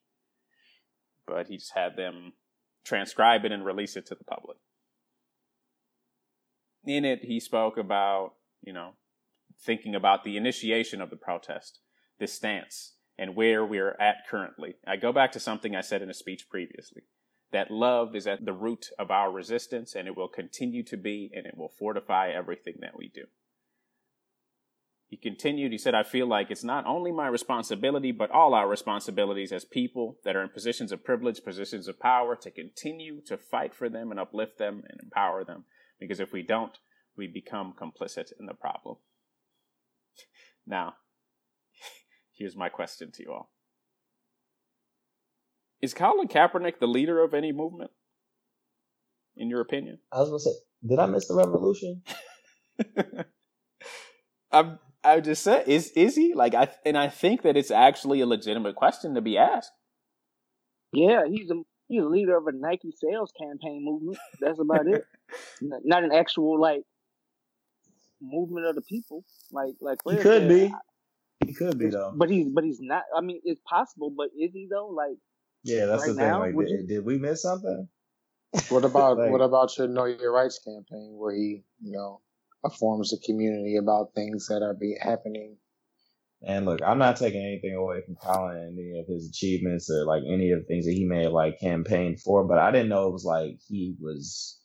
But 1.25 1.47
he 1.47 1.57
just 1.57 1.73
had 1.75 1.95
them 1.95 2.33
transcribe 2.83 3.45
it 3.45 3.51
and 3.51 3.65
release 3.65 3.95
it 3.95 4.05
to 4.07 4.15
the 4.15 4.23
public 4.23 4.57
in 6.85 7.05
it, 7.05 7.23
he 7.23 7.39
spoke 7.39 7.77
about, 7.77 8.33
you 8.61 8.73
know, 8.73 8.93
thinking 9.59 9.95
about 9.95 10.23
the 10.23 10.37
initiation 10.37 11.01
of 11.01 11.09
the 11.09 11.15
protest, 11.15 11.79
this 12.19 12.33
stance, 12.33 12.93
and 13.19 13.35
where 13.35 13.65
we're 13.65 13.97
at 13.99 14.25
currently. 14.29 14.75
I 14.87 14.95
go 14.95 15.11
back 15.11 15.33
to 15.33 15.39
something 15.39 15.75
I 15.75 15.81
said 15.81 16.01
in 16.01 16.09
a 16.09 16.13
speech 16.13 16.49
previously 16.49 17.03
that 17.51 17.69
love 17.69 18.15
is 18.15 18.27
at 18.27 18.45
the 18.45 18.53
root 18.53 18.89
of 18.97 19.11
our 19.11 19.31
resistance, 19.31 19.95
and 19.95 20.07
it 20.07 20.15
will 20.15 20.27
continue 20.27 20.83
to 20.83 20.95
be, 20.95 21.31
and 21.33 21.45
it 21.45 21.57
will 21.57 21.73
fortify 21.77 22.29
everything 22.29 22.75
that 22.79 22.95
we 22.95 23.09
do. 23.13 23.23
He 25.07 25.17
continued, 25.17 25.71
he 25.71 25.79
said, 25.79 25.95
I 25.95 26.03
feel 26.03 26.27
like 26.27 26.51
it's 26.51 26.63
not 26.63 26.85
only 26.85 27.11
my 27.11 27.27
responsibility, 27.27 28.11
but 28.11 28.29
all 28.29 28.53
our 28.53 28.69
responsibilities 28.69 29.51
as 29.51 29.65
people 29.65 30.19
that 30.23 30.35
are 30.35 30.43
in 30.43 30.49
positions 30.49 30.91
of 30.91 31.03
privilege, 31.03 31.43
positions 31.43 31.87
of 31.87 31.99
power, 31.99 32.35
to 32.35 32.51
continue 32.51 33.19
to 33.25 33.35
fight 33.35 33.73
for 33.73 33.89
them 33.89 34.11
and 34.11 34.19
uplift 34.19 34.59
them 34.59 34.83
and 34.87 35.01
empower 35.01 35.43
them 35.43 35.65
because 35.99 36.19
if 36.19 36.31
we 36.31 36.43
don't, 36.43 36.77
we 37.17 37.25
become 37.25 37.73
complicit 37.73 38.31
in 38.39 38.45
the 38.45 38.53
problem. 38.53 38.97
Now, 40.67 40.93
here's 42.39 42.55
my 42.55 42.69
question 42.69 43.11
to 43.11 43.23
you 43.23 43.31
all 43.31 43.51
Is 45.81 45.93
Colin 45.93 46.27
Kaepernick 46.27 46.79
the 46.79 46.87
leader 46.87 47.23
of 47.23 47.33
any 47.35 47.51
movement, 47.51 47.91
in 49.37 49.49
your 49.49 49.61
opinion? 49.61 49.99
I 50.11 50.19
was 50.19 50.29
gonna 50.29 50.39
say, 50.39 50.53
did 50.87 50.97
I 50.97 51.05
miss 51.05 51.27
the 51.27 51.35
revolution? 51.35 52.01
I'm, 54.51 54.79
I, 55.03 55.13
I 55.13 55.19
just 55.19 55.43
said, 55.43 55.67
is 55.67 55.91
is 55.91 56.15
he 56.15 56.33
like 56.33 56.55
I? 56.55 56.69
And 56.85 56.97
I 56.97 57.09
think 57.09 57.43
that 57.43 57.55
it's 57.55 57.71
actually 57.71 58.21
a 58.21 58.25
legitimate 58.25 58.75
question 58.75 59.13
to 59.15 59.21
be 59.21 59.37
asked. 59.37 59.71
Yeah, 60.91 61.23
he's 61.29 61.51
a 61.51 61.61
he's 61.87 62.01
a 62.01 62.07
leader 62.07 62.37
of 62.37 62.47
a 62.47 62.51
Nike 62.51 62.91
sales 62.91 63.31
campaign 63.39 63.83
movement. 63.85 64.17
That's 64.39 64.59
about 64.59 64.87
it. 64.87 65.05
Not 65.61 66.03
an 66.03 66.11
actual 66.11 66.59
like 66.59 66.83
movement 68.21 68.65
of 68.65 68.75
the 68.75 68.81
people. 68.81 69.23
Like 69.51 69.75
like 69.81 69.99
he 70.05 70.15
could 70.17 70.23
said, 70.23 70.49
be. 70.49 70.73
He 71.45 71.53
could 71.53 71.77
be 71.77 71.89
though. 71.89 72.13
But 72.15 72.29
he's 72.29 72.49
but 72.49 72.63
he's 72.63 72.79
not. 72.81 73.03
I 73.15 73.21
mean, 73.21 73.41
it's 73.43 73.61
possible, 73.65 74.13
but 74.15 74.27
is 74.37 74.51
he 74.53 74.67
though? 74.69 74.87
Like 74.87 75.17
yeah, 75.63 75.85
that's 75.85 76.01
right 76.01 76.09
the 76.09 76.15
thing. 76.15 76.27
Now, 76.27 76.39
like, 76.39 76.67
did, 76.67 76.87
did, 76.87 77.05
we 77.05 77.17
miss 77.17 77.41
something? 77.41 77.87
What 78.69 78.85
about 78.85 79.17
like, 79.19 79.31
what 79.31 79.41
about 79.41 79.77
your 79.77 79.87
Know 79.87 80.05
Your 80.05 80.33
Rights 80.33 80.59
campaign, 80.59 81.15
where 81.17 81.33
he 81.33 81.63
you 81.81 81.91
know 81.91 82.21
informs 82.63 83.11
the 83.11 83.17
community 83.25 83.77
about 83.77 84.13
things 84.15 84.47
that 84.47 84.61
are 84.61 84.73
be 84.73 84.95
happening? 85.01 85.57
And 86.41 86.65
look, 86.65 86.79
I'm 86.85 86.99
not 86.99 87.17
taking 87.17 87.41
anything 87.41 87.75
away 87.75 88.01
from 88.05 88.15
Colin 88.15 88.57
and 88.57 88.79
any 88.79 88.99
of 88.99 89.07
his 89.07 89.27
achievements 89.27 89.89
or 89.89 90.05
like 90.05 90.23
any 90.25 90.51
of 90.51 90.59
the 90.59 90.65
things 90.65 90.85
that 90.85 90.93
he 90.93 91.05
may 91.05 91.23
have 91.23 91.33
like 91.33 91.59
campaigned 91.59 92.21
for, 92.21 92.45
but 92.45 92.57
I 92.57 92.71
didn't 92.71 92.87
know 92.87 93.07
it 93.07 93.13
was 93.13 93.25
like 93.25 93.59
he 93.67 93.95
was 93.99 94.57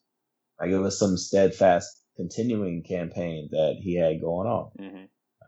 like 0.60 0.70
it 0.70 0.78
was 0.78 0.98
some 0.98 1.16
steadfast 1.16 1.88
continuing 2.16 2.84
campaign 2.84 3.48
that 3.50 3.76
he 3.80 3.96
had 3.96 4.20
going 4.20 4.46
on. 4.46 4.70
Mm-hmm. 4.80 5.04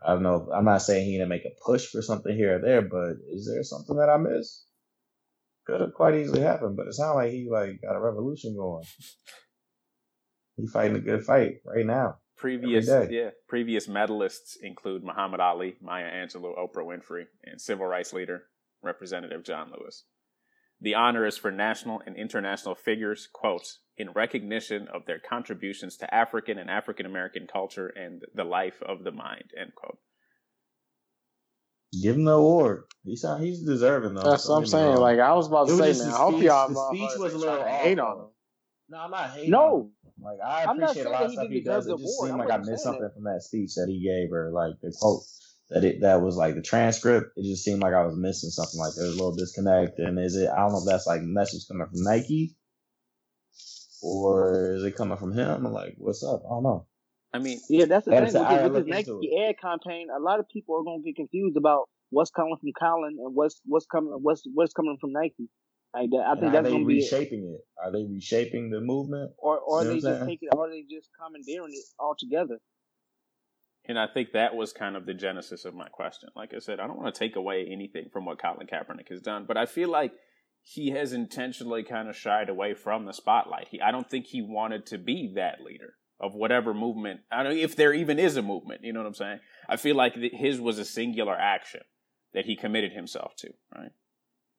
I 0.07 0.13
don't 0.13 0.23
know. 0.23 0.49
I'm 0.55 0.63
not 0.63 0.81
saying 0.81 1.05
he 1.05 1.17
didn't 1.17 1.27
make 1.27 1.43
a 1.43 1.51
push 1.65 1.87
for 1.87 2.01
something 2.01 2.33
here 2.33 2.55
or 2.55 2.61
there, 2.61 2.81
but 2.81 3.17
is 3.29 3.45
there 3.45 3.61
something 3.61 3.97
that 3.97 4.09
I 4.09 4.15
missed? 4.15 4.65
Could 5.65 5.81
have 5.81 5.93
quite 5.93 6.15
easily 6.15 6.39
happened, 6.39 6.77
but 6.77 6.87
it 6.87 6.93
sounds 6.93 7.15
like 7.15 7.31
he 7.31 7.49
like 7.51 7.81
got 7.81 7.97
a 7.97 7.99
revolution 7.99 8.55
going. 8.55 8.85
He 10.55 10.65
fighting 10.65 10.95
a 10.95 11.01
good 11.01 11.25
fight 11.25 11.55
right 11.65 11.85
now. 11.85 12.19
Previous, 12.37 12.87
yeah, 12.87 13.31
previous 13.49 13.87
medalists 13.87 14.55
include 14.61 15.03
Muhammad 15.03 15.41
Ali, 15.41 15.75
Maya 15.81 16.05
Angelou, 16.05 16.57
Oprah 16.57 16.85
Winfrey, 16.85 17.25
and 17.43 17.59
civil 17.59 17.85
rights 17.85 18.13
leader 18.13 18.43
Representative 18.81 19.43
John 19.43 19.71
Lewis. 19.77 20.05
The 20.79 20.95
honor 20.95 21.25
is 21.25 21.37
for 21.37 21.51
national 21.51 22.01
and 22.05 22.15
international 22.15 22.75
figures, 22.75 23.27
quote, 23.33 23.67
in 23.97 24.11
recognition 24.11 24.87
of 24.93 25.05
their 25.05 25.19
contributions 25.19 25.97
to 25.97 26.13
African 26.13 26.57
and 26.57 26.69
African 26.69 27.05
American 27.05 27.47
culture 27.51 27.87
and 27.87 28.23
the 28.35 28.43
life 28.43 28.81
of 28.85 29.03
the 29.03 29.11
mind, 29.11 29.51
end 29.59 29.73
quote. 29.75 29.97
Give 32.01 32.15
him 32.15 32.25
the 32.25 32.33
award. 32.33 32.83
He's 33.03 33.25
he's 33.39 33.63
deserving 33.63 34.13
though. 34.13 34.29
That's 34.29 34.47
what 34.47 34.57
I'm 34.57 34.65
saying. 34.65 34.97
Like 34.97 35.19
I 35.19 35.33
was 35.33 35.47
about 35.47 35.67
to 35.69 35.77
say, 35.93 36.03
man. 36.03 36.13
I 36.13 36.17
hope 36.17 36.41
y'all. 36.41 36.67
The 36.69 36.95
speech 36.95 37.17
was 37.17 37.33
a 37.33 37.37
little 37.37 37.63
hate 37.63 37.99
on 37.99 38.17
him. 38.17 38.25
No, 38.89 38.97
I'm 38.99 39.11
not 39.11 39.31
hating. 39.31 39.51
No, 39.51 39.91
like 40.21 40.37
I 40.45 40.63
appreciate 40.63 41.05
a 41.05 41.09
lot 41.09 41.23
of 41.23 41.31
stuff 41.31 41.49
he 41.49 41.61
does. 41.61 41.87
It 41.87 41.97
just 41.97 42.19
seemed 42.21 42.37
like 42.37 42.51
I 42.51 42.57
missed 42.57 42.83
something 42.83 43.09
from 43.13 43.23
that 43.23 43.41
speech 43.41 43.75
that 43.75 43.87
he 43.87 44.01
gave, 44.03 44.31
or 44.31 44.51
like 44.51 44.73
the 44.81 44.93
quote 44.99 45.23
that 45.69 45.83
it 45.83 46.01
that 46.01 46.21
was 46.21 46.35
like 46.35 46.55
the 46.55 46.61
transcript. 46.61 47.31
It 47.35 47.43
just 47.43 47.63
seemed 47.63 47.81
like 47.81 47.93
I 47.93 48.05
was 48.05 48.15
missing 48.15 48.49
something. 48.49 48.79
Like 48.79 48.93
there 48.95 49.05
was 49.05 49.15
a 49.15 49.17
little 49.17 49.35
disconnect. 49.35 49.99
And 49.99 50.19
is 50.19 50.35
it? 50.35 50.49
I 50.49 50.57
don't 50.57 50.71
know 50.71 50.79
if 50.79 50.85
that's 50.85 51.07
like 51.07 51.21
message 51.21 51.67
coming 51.67 51.87
from 51.87 52.03
Nike, 52.03 52.55
or 54.01 54.75
is 54.75 54.83
it 54.83 54.95
coming 54.95 55.17
from 55.17 55.33
him? 55.33 55.63
like, 55.63 55.95
what's 55.97 56.23
up? 56.23 56.43
I 56.45 56.49
don't 56.49 56.63
know. 56.63 56.85
I 57.33 57.39
mean, 57.39 57.59
yeah, 57.69 57.85
that's 57.85 58.05
the 58.05 58.11
thing 58.11 58.23
with, 58.23 58.33
this, 58.33 58.69
with 58.69 58.85
this 58.85 59.07
Nike 59.07 59.45
ad 59.47 59.55
campaign. 59.59 60.07
A 60.15 60.19
lot 60.19 60.39
of 60.39 60.47
people 60.49 60.75
are 60.75 60.83
gonna 60.83 61.03
get 61.03 61.15
confused 61.15 61.57
about 61.57 61.89
what's 62.09 62.31
coming 62.31 62.55
from 62.59 62.71
Colin 62.79 63.17
and 63.19 63.35
what's 63.35 63.61
what's 63.65 63.85
coming 63.85 64.17
what's 64.21 64.43
what's 64.53 64.73
coming 64.73 64.97
from 64.99 65.11
Nike. 65.11 65.49
Like 65.93 66.09
that, 66.11 66.25
I 66.27 66.39
think 66.39 66.53
that's 66.53 66.67
going 66.67 66.83
to 66.83 66.87
be 66.87 66.95
reshaping 66.95 67.55
it. 67.55 67.61
Are 67.83 67.91
they 67.91 68.03
reshaping 68.03 68.69
the 68.69 68.81
movement, 68.81 69.31
or 69.37 69.59
or 69.59 69.81
are 69.81 69.83
they 69.85 69.99
just 69.99 70.25
taking, 70.25 70.49
or 70.51 70.67
are 70.67 70.69
they 70.69 70.83
just 70.89 71.09
commandeering 71.19 71.73
it 71.73 71.85
altogether? 71.99 72.59
And 73.85 73.97
I 73.97 74.05
think 74.05 74.33
that 74.33 74.53
was 74.53 74.73
kind 74.73 74.97
of 74.97 75.05
the 75.05 75.13
genesis 75.13 75.63
of 75.63 75.73
my 75.73 75.87
question. 75.87 76.29
Like 76.35 76.53
I 76.53 76.59
said, 76.59 76.81
I 76.81 76.87
don't 76.87 76.99
want 76.99 77.13
to 77.13 77.17
take 77.17 77.37
away 77.37 77.67
anything 77.71 78.09
from 78.11 78.25
what 78.25 78.39
Colin 78.39 78.67
Kaepernick 78.67 79.09
has 79.09 79.21
done, 79.21 79.45
but 79.47 79.55
I 79.55 79.65
feel 79.65 79.89
like 79.89 80.11
he 80.69 80.89
has 80.89 81.13
intentionally 81.13 81.81
kind 81.81 82.09
of 82.09 82.15
shied 82.17 82.49
away 82.49 82.73
from 82.73 83.05
the 83.05 83.13
spotlight. 83.13 83.69
He, 83.71 83.79
I 83.79 83.89
don't 83.89 84.09
think 84.09 84.25
he 84.25 84.41
wanted 84.41 84.85
to 84.87 84.97
be 84.97 85.31
that 85.35 85.61
leader 85.61 85.93
of 86.19 86.33
whatever 86.33 86.73
movement. 86.73 87.21
I 87.31 87.41
don't 87.41 87.57
if 87.57 87.77
there 87.77 87.93
even 87.93 88.19
is 88.19 88.35
a 88.35 88.41
movement. 88.41 88.81
You 88.83 88.91
know 88.91 88.99
what 88.99 89.07
I'm 89.07 89.13
saying? 89.13 89.39
I 89.69 89.77
feel 89.77 89.95
like 89.95 90.15
his 90.15 90.59
was 90.59 90.77
a 90.77 90.83
singular 90.83 91.37
action 91.37 91.83
that 92.33 92.47
he 92.47 92.57
committed 92.57 92.91
himself 92.91 93.33
to, 93.37 93.53
right? 93.73 93.91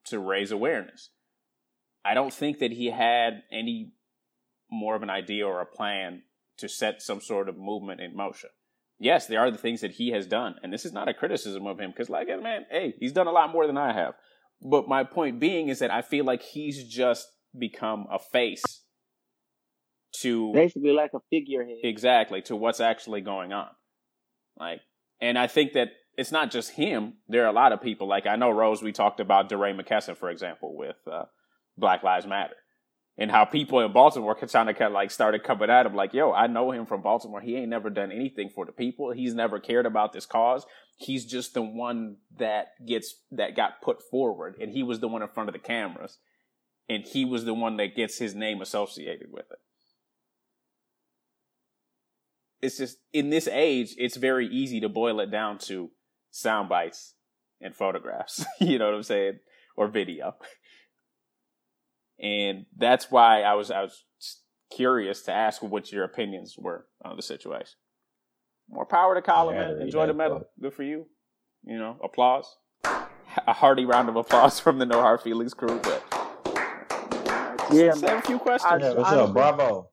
To 0.07 0.19
raise 0.19 0.51
awareness. 0.51 1.11
I 2.07 2.15
don't 2.15 2.33
think 2.33 2.59
that 2.61 2.73
he 2.73 2.87
had 2.87 3.43
any 3.53 3.93
more 4.71 4.97
of 4.97 5.03
an 5.03 5.11
idea 5.11 5.47
or 5.47 5.61
a 5.61 5.67
plan 5.67 6.23
to 6.57 6.71
set 6.71 7.03
some 7.03 7.21
sort 7.21 7.51
of 7.51 7.59
movement 7.59 8.01
in 8.01 8.17
motion. 8.17 8.49
Yes, 8.99 9.27
there 9.27 9.41
are 9.41 9.51
the 9.51 9.59
things 9.59 9.83
that 9.83 9.93
he 9.93 10.13
has 10.13 10.27
done, 10.27 10.55
and 10.63 10.73
this 10.73 10.87
is 10.87 10.93
not 10.93 11.09
a 11.09 11.15
criticism 11.15 11.67
of 11.67 11.79
him 11.79 11.91
because, 11.91 12.09
like, 12.09 12.29
man, 12.29 12.65
hey, 12.71 12.95
he's 12.99 13.13
done 13.13 13.27
a 13.27 13.33
lot 13.33 13.53
more 13.53 13.67
than 13.67 13.77
I 13.77 13.93
have. 13.93 14.15
But 14.61 14.89
my 14.89 15.05
point 15.05 15.39
being 15.39 15.69
is 15.69 15.79
that 15.79 15.91
I 15.91 16.03
feel 16.03 16.25
like 16.25 16.43
he's 16.43 16.85
just 16.85 17.29
become 17.57 18.07
a 18.11 18.19
face 18.19 18.83
to 20.21 20.53
basically 20.53 20.93
like 20.93 21.13
a 21.15 21.21
figurehead. 21.31 21.79
Exactly 21.85 22.43
to 22.43 22.57
what's 22.57 22.81
actually 22.81 23.21
going 23.21 23.53
on. 23.53 23.69
Like, 24.59 24.81
and 25.21 25.39
I 25.39 25.47
think 25.47 25.75
that 25.75 25.89
it's 26.17 26.33
not 26.33 26.51
just 26.51 26.73
him. 26.73 27.15
There 27.29 27.45
are 27.45 27.49
a 27.49 27.53
lot 27.53 27.73
of 27.73 27.81
people. 27.81 28.09
Like 28.09 28.27
I 28.27 28.37
know 28.37 28.51
Rose. 28.51 28.83
We 28.83 28.93
talked 28.93 29.21
about 29.21 29.49
DeRay 29.49 29.73
McKesson, 29.73 30.17
for 30.17 30.31
example, 30.31 30.77
with 30.77 30.97
uh, 31.11 31.25
Black 31.77 32.03
Lives 32.03 32.27
Matter. 32.27 32.57
And 33.21 33.33
how 33.33 33.45
people 33.45 33.81
in 33.81 33.93
Baltimore 33.93 34.37
kind 34.37 34.71
of 34.71 34.77
kind 34.77 34.87
of 34.87 34.93
like 34.93 35.11
started 35.11 35.43
coming 35.43 35.69
at 35.69 35.87
him 35.87 35.95
like, 35.95 36.15
yo, 36.15 36.33
I 36.33 36.47
know 36.47 36.71
him 36.71 36.87
from 36.87 37.03
Baltimore. 37.03 37.41
He 37.41 37.57
ain't 37.57 37.69
never 37.69 37.91
done 37.91 38.13
anything 38.13 38.49
for 38.49 38.65
the 38.65 38.71
people. 38.71 39.11
He's 39.11 39.35
never 39.35 39.59
cared 39.59 39.87
about 39.87 40.13
this 40.13 40.25
cause. 40.25 40.65
He's 40.97 41.25
just 41.25 41.53
the 41.53 41.63
one 41.63 42.19
that 42.39 42.69
gets 42.87 43.17
that 43.33 43.57
got 43.57 43.83
put 43.83 44.03
forward, 44.09 44.57
and 44.61 44.71
he 44.71 44.85
was 44.85 45.01
the 45.01 45.09
one 45.09 45.23
in 45.23 45.29
front 45.29 45.49
of 45.49 45.53
the 45.53 45.59
cameras, 45.59 46.19
and 46.89 47.05
he 47.05 47.25
was 47.25 47.45
the 47.45 47.55
one 47.55 47.77
that 47.79 47.97
gets 47.97 48.19
his 48.19 48.37
name 48.37 48.63
associated 48.63 49.33
with 49.33 49.47
it. 49.51 49.59
It's 52.61 52.79
just 52.79 52.99
in 53.13 53.31
this 53.31 53.49
age, 53.49 53.95
it's 53.99 54.17
very 54.17 54.47
easy 54.47 54.81
to 54.81 54.89
boil 54.89 55.19
it 55.21 55.31
down 55.31 55.59
to 55.59 55.91
sound 56.31 56.69
bites 56.69 57.15
and 57.61 57.75
photographs. 57.75 58.45
you 58.61 58.79
know 58.79 58.87
what 58.87 58.95
I'm 58.95 59.03
saying? 59.03 59.39
Or 59.77 59.89
video. 59.89 60.35
And 62.21 62.67
that's 62.77 63.11
why 63.11 63.43
I 63.43 63.55
was 63.55 63.71
I 63.71 63.83
was 63.83 64.05
curious 64.71 65.23
to 65.23 65.33
ask 65.33 65.63
what 65.63 65.93
your 65.93 66.05
opinions 66.05 66.57
were 66.59 66.87
on 67.05 67.17
the 67.17 67.23
situation. 67.23 67.75
More 68.69 68.87
power 68.87 69.15
to 69.15 69.23
Colin, 69.23 69.57
yeah, 69.57 69.69
man. 69.69 69.83
Enjoy 69.83 70.07
the 70.07 70.15
medal. 70.15 70.47
Good 70.61 70.75
for 70.75 70.83
you. 70.83 71.07
You 71.65 71.79
know, 71.79 71.99
applause. 72.03 72.57
A 73.47 73.53
hearty 73.53 73.85
round 73.85 74.09
of 74.09 74.17
applause 74.17 74.61
from 74.65 74.79
the 74.79 74.87
No 74.87 75.01
Hard 75.01 75.21
Feelings 75.21 75.55
crew. 75.55 75.81
But 75.83 76.05
yeah, 77.73 77.95
man. 77.95 78.03
have 78.03 78.19
a 78.19 78.23
few 78.23 78.39
questions. 78.39 78.73
I, 78.73 78.79
yeah, 78.79 78.93
what's 78.95 79.11
up? 79.11 79.33
Bravo. 79.33 79.91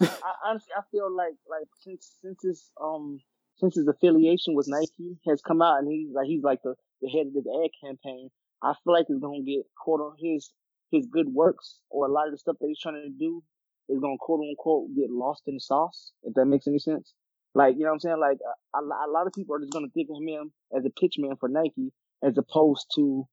I 0.00 0.32
honestly, 0.46 0.72
I 0.76 0.82
feel 0.90 1.14
like 1.14 1.34
like 1.48 1.68
since 1.82 2.16
since 2.20 2.42
his 2.42 2.70
um 2.82 3.20
since 3.56 3.76
his 3.76 3.86
affiliation 3.86 4.54
with 4.54 4.66
Nike 4.68 5.16
has 5.26 5.40
come 5.40 5.62
out 5.62 5.78
and 5.78 5.88
he's 5.88 6.12
like 6.14 6.26
he's 6.26 6.42
like 6.42 6.60
the, 6.62 6.74
the 7.00 7.08
head 7.08 7.26
of 7.28 7.34
this 7.34 7.46
ad 7.46 7.70
campaign, 7.82 8.30
I 8.62 8.74
feel 8.84 8.92
like 8.92 9.06
it's 9.08 9.20
gonna 9.20 9.42
get 9.42 9.66
caught 9.82 10.00
on 10.00 10.16
his 10.18 10.50
his 10.90 11.06
good 11.06 11.28
works 11.28 11.80
or 11.90 12.06
a 12.06 12.12
lot 12.12 12.26
of 12.26 12.32
the 12.32 12.38
stuff 12.38 12.56
that 12.60 12.68
he's 12.68 12.80
trying 12.80 12.94
to 12.94 13.10
do 13.18 13.42
is 13.88 14.00
gonna 14.00 14.16
quote 14.18 14.40
unquote 14.40 14.94
get 14.96 15.10
lost 15.10 15.42
in 15.46 15.54
the 15.54 15.60
sauce. 15.60 16.12
If 16.22 16.34
that 16.34 16.46
makes 16.46 16.66
any 16.66 16.78
sense. 16.78 17.12
Like 17.54 17.74
you 17.76 17.82
know 17.82 17.88
what 17.88 17.94
I'm 17.94 18.00
saying? 18.00 18.20
Like 18.20 18.38
a, 18.74 18.80
a 18.80 19.10
lot 19.10 19.26
of 19.26 19.32
people 19.32 19.54
are 19.54 19.60
just 19.60 19.72
gonna 19.72 19.88
think 19.94 20.08
of 20.10 20.22
him 20.22 20.52
as 20.76 20.84
a 20.84 20.90
pitchman 20.90 21.38
for 21.38 21.48
Nike 21.48 21.92
as 22.22 22.36
opposed 22.38 22.86
to 22.96 23.26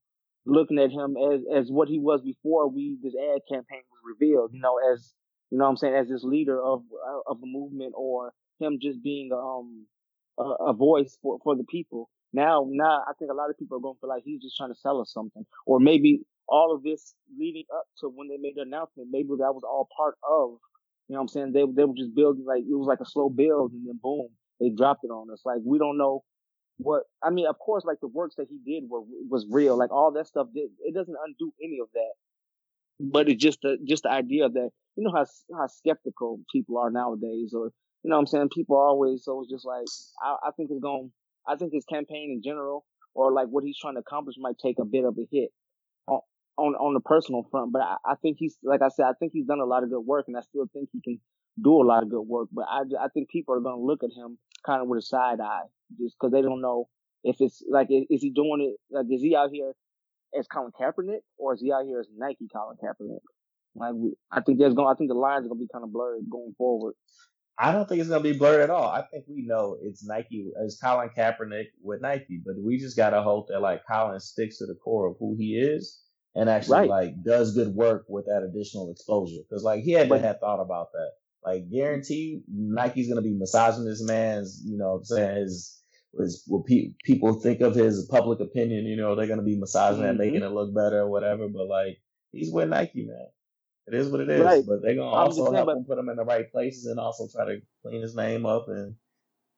looking 0.44 0.78
at 0.78 0.90
him 0.90 1.16
as 1.16 1.40
as 1.54 1.70
what 1.70 1.88
he 1.88 1.98
was 1.98 2.20
before 2.22 2.68
we 2.68 2.98
this 3.02 3.14
ad 3.16 3.40
campaign 3.48 3.82
was 3.90 4.00
revealed. 4.04 4.50
You 4.52 4.60
know, 4.60 4.78
as 4.92 5.12
you 5.50 5.58
know 5.58 5.64
what 5.64 5.70
I'm 5.70 5.76
saying, 5.76 5.94
as 5.94 6.08
this 6.08 6.24
leader 6.24 6.60
of 6.62 6.82
of 7.26 7.40
the 7.40 7.46
movement 7.46 7.94
or 7.96 8.32
him 8.60 8.78
just 8.80 9.02
being 9.02 9.30
um 9.32 9.86
a, 10.38 10.70
a 10.70 10.72
voice 10.72 11.16
for 11.22 11.38
for 11.42 11.56
the 11.56 11.64
people. 11.64 12.08
Now, 12.32 12.66
now 12.68 13.02
I 13.06 13.12
think 13.18 13.30
a 13.30 13.34
lot 13.34 13.50
of 13.50 13.58
people 13.58 13.76
are 13.76 13.80
going 13.80 13.94
to 13.94 14.00
feel 14.00 14.08
like 14.08 14.22
he's 14.24 14.40
just 14.40 14.56
trying 14.56 14.72
to 14.72 14.78
sell 14.80 15.00
us 15.02 15.12
something, 15.12 15.44
or 15.66 15.80
maybe 15.80 16.22
all 16.48 16.74
of 16.74 16.82
this 16.82 17.14
leading 17.38 17.64
up 17.74 17.84
to 17.98 18.08
when 18.08 18.28
they 18.28 18.36
made 18.36 18.54
the 18.56 18.62
announcement, 18.62 19.08
maybe 19.10 19.28
that 19.38 19.54
was 19.54 19.62
all 19.64 19.88
part 19.96 20.16
of, 20.28 20.58
you 21.08 21.14
know 21.14 21.20
what 21.20 21.22
I'm 21.22 21.28
saying? 21.28 21.52
They, 21.52 21.64
they 21.74 21.84
were 21.84 21.94
just 21.96 22.14
building 22.14 22.44
like, 22.46 22.60
it 22.62 22.74
was 22.74 22.86
like 22.86 23.00
a 23.00 23.08
slow 23.08 23.28
build 23.28 23.72
and 23.72 23.86
then 23.86 23.98
boom, 24.02 24.28
they 24.60 24.70
dropped 24.70 25.04
it 25.04 25.08
on 25.08 25.30
us. 25.32 25.42
Like, 25.44 25.58
we 25.64 25.78
don't 25.78 25.98
know 25.98 26.24
what, 26.78 27.04
I 27.22 27.30
mean, 27.30 27.46
of 27.46 27.58
course, 27.58 27.84
like 27.84 28.00
the 28.00 28.08
works 28.08 28.34
that 28.36 28.48
he 28.48 28.58
did 28.64 28.88
were, 28.88 29.02
was 29.28 29.46
real. 29.50 29.76
Like 29.78 29.92
all 29.92 30.12
that 30.12 30.26
stuff 30.26 30.48
did, 30.54 30.70
it 30.80 30.94
doesn't 30.94 31.16
undo 31.26 31.52
any 31.62 31.78
of 31.80 31.88
that. 31.94 32.12
But 33.00 33.28
it's 33.28 33.42
just 33.42 33.60
the, 33.62 33.78
just 33.86 34.02
the 34.04 34.10
idea 34.10 34.48
that, 34.48 34.70
you 34.96 35.04
know 35.04 35.12
how, 35.12 35.24
how 35.56 35.66
skeptical 35.68 36.40
people 36.52 36.78
are 36.78 36.90
nowadays 36.90 37.52
or, 37.54 37.72
you 38.02 38.10
know 38.10 38.16
what 38.16 38.20
I'm 38.20 38.26
saying? 38.26 38.48
People 38.54 38.76
are 38.76 38.88
always, 38.88 39.24
so 39.24 39.40
it's 39.40 39.50
just 39.50 39.64
like, 39.64 39.86
I, 40.22 40.48
I 40.48 40.50
think 40.56 40.70
it's 40.70 40.82
going, 40.82 41.12
I 41.48 41.56
think 41.56 41.72
his 41.72 41.84
campaign 41.84 42.30
in 42.30 42.42
general 42.42 42.84
or 43.14 43.32
like 43.32 43.48
what 43.48 43.64
he's 43.64 43.78
trying 43.78 43.94
to 43.94 44.00
accomplish 44.00 44.36
might 44.38 44.58
take 44.62 44.78
a 44.78 44.84
bit 44.84 45.04
of 45.04 45.16
a 45.18 45.26
hit 45.30 45.50
on 46.62 46.74
on 46.74 46.94
the 46.94 47.00
personal 47.00 47.42
front. 47.50 47.72
But 47.72 47.82
I, 47.82 47.96
I 48.12 48.14
think 48.22 48.36
he's 48.38 48.56
like 48.62 48.82
I 48.82 48.88
said, 48.88 49.06
I 49.06 49.12
think 49.18 49.32
he's 49.34 49.46
done 49.46 49.60
a 49.60 49.66
lot 49.66 49.82
of 49.82 49.90
good 49.90 50.00
work, 50.00 50.26
and 50.28 50.36
I 50.36 50.40
still 50.40 50.66
think 50.72 50.88
he 50.92 51.00
can 51.02 51.20
do 51.62 51.82
a 51.82 51.84
lot 51.84 52.02
of 52.02 52.10
good 52.10 52.22
work. 52.22 52.48
But 52.52 52.66
I, 52.68 52.82
I 53.00 53.08
think 53.12 53.28
people 53.28 53.54
are 53.54 53.60
going 53.60 53.76
to 53.76 53.84
look 53.84 54.02
at 54.02 54.10
him 54.16 54.38
kind 54.64 54.80
of 54.80 54.88
with 54.88 54.98
a 54.98 55.02
side 55.02 55.40
eye 55.40 55.66
just 55.98 56.16
because 56.18 56.32
they 56.32 56.42
don't 56.42 56.62
know 56.62 56.88
if 57.24 57.36
it's 57.40 57.62
like, 57.68 57.88
is 57.90 58.22
he 58.22 58.30
doing 58.30 58.72
it? 58.72 58.80
Like, 58.94 59.06
is 59.10 59.20
he 59.20 59.36
out 59.36 59.50
here 59.52 59.72
as 60.38 60.46
Colin 60.46 60.72
Kaepernick 60.80 61.20
or 61.36 61.54
is 61.54 61.60
he 61.60 61.72
out 61.72 61.84
here 61.84 62.00
as 62.00 62.08
Nike 62.16 62.48
Colin 62.52 62.76
Kaepernick? 62.82 63.20
Like, 63.74 63.94
I 64.30 64.40
think 64.40 64.58
there's 64.58 64.74
going, 64.74 64.88
I 64.88 64.96
think 64.96 65.08
the 65.08 65.14
lines 65.14 65.44
are 65.44 65.48
going 65.48 65.60
to 65.60 65.64
be 65.64 65.70
kind 65.72 65.84
of 65.84 65.92
blurred 65.92 66.22
going 66.30 66.54
forward. 66.56 66.94
I 67.58 67.70
don't 67.70 67.88
think 67.88 68.00
it's 68.00 68.08
gonna 68.08 68.22
be 68.22 68.32
blurred 68.32 68.62
at 68.62 68.70
all. 68.70 68.88
I 68.88 69.02
think 69.02 69.26
we 69.28 69.42
know 69.46 69.76
it's 69.82 70.04
Nike 70.04 70.50
as 70.64 70.78
Colin 70.82 71.10
Kaepernick 71.16 71.66
with 71.82 72.00
Nike, 72.00 72.40
but 72.44 72.54
we 72.58 72.78
just 72.78 72.96
gotta 72.96 73.22
hope 73.22 73.48
that 73.48 73.60
like 73.60 73.82
Colin 73.88 74.18
sticks 74.20 74.58
to 74.58 74.66
the 74.66 74.74
core 74.74 75.08
of 75.08 75.16
who 75.20 75.36
he 75.38 75.58
is 75.58 76.00
and 76.34 76.48
actually 76.48 76.78
Right. 76.78 76.88
like 76.88 77.22
does 77.22 77.54
good 77.54 77.74
work 77.74 78.04
with 78.08 78.26
that 78.26 78.42
additional 78.42 78.90
exposure. 78.90 79.42
Because 79.48 79.62
like 79.64 79.82
he 79.82 79.92
hadn't 79.92 80.08
But- 80.10 80.20
have 80.22 80.40
thought 80.40 80.60
about 80.60 80.92
that. 80.92 81.10
Like 81.44 81.68
guarantee 81.70 82.42
Nike's 82.48 83.08
gonna 83.08 83.20
be 83.22 83.34
massaging 83.34 83.84
this 83.84 84.02
man's, 84.06 84.62
you 84.64 84.76
know, 84.78 84.90
what 84.92 84.96
I'm 84.98 85.04
saying 85.04 85.36
his 85.42 85.78
his 86.18 86.44
what 86.46 86.66
pe- 86.66 86.92
people 87.04 87.32
think 87.40 87.60
of 87.62 87.74
his 87.74 88.06
public 88.10 88.38
opinion. 88.40 88.84
You 88.84 88.96
know, 88.96 89.14
they're 89.14 89.26
gonna 89.26 89.42
be 89.42 89.58
massaging 89.58 90.02
that, 90.02 90.14
Mhm. 90.14 90.18
making 90.18 90.42
it 90.42 90.52
look 90.52 90.72
better 90.74 91.00
or 91.00 91.10
whatever. 91.10 91.48
But 91.48 91.66
like 91.68 91.98
he's 92.32 92.52
with 92.52 92.68
Nike, 92.68 93.06
man. 93.06 93.26
It 93.88 93.94
is 93.94 94.08
what 94.10 94.20
it 94.20 94.30
is. 94.30 94.40
Right. 94.42 94.64
But 94.64 94.82
they're 94.82 94.94
gonna 94.94 95.10
also 95.10 95.44
saying, 95.44 95.54
help 95.56 95.66
but- 95.66 95.76
him 95.78 95.84
put 95.84 95.98
him 95.98 96.08
in 96.10 96.16
the 96.16 96.24
right 96.24 96.50
places 96.52 96.86
and 96.86 97.00
also 97.00 97.26
try 97.28 97.46
to 97.46 97.60
clean 97.82 98.00
his 98.02 98.14
name 98.14 98.46
up 98.46 98.68
and 98.68 98.94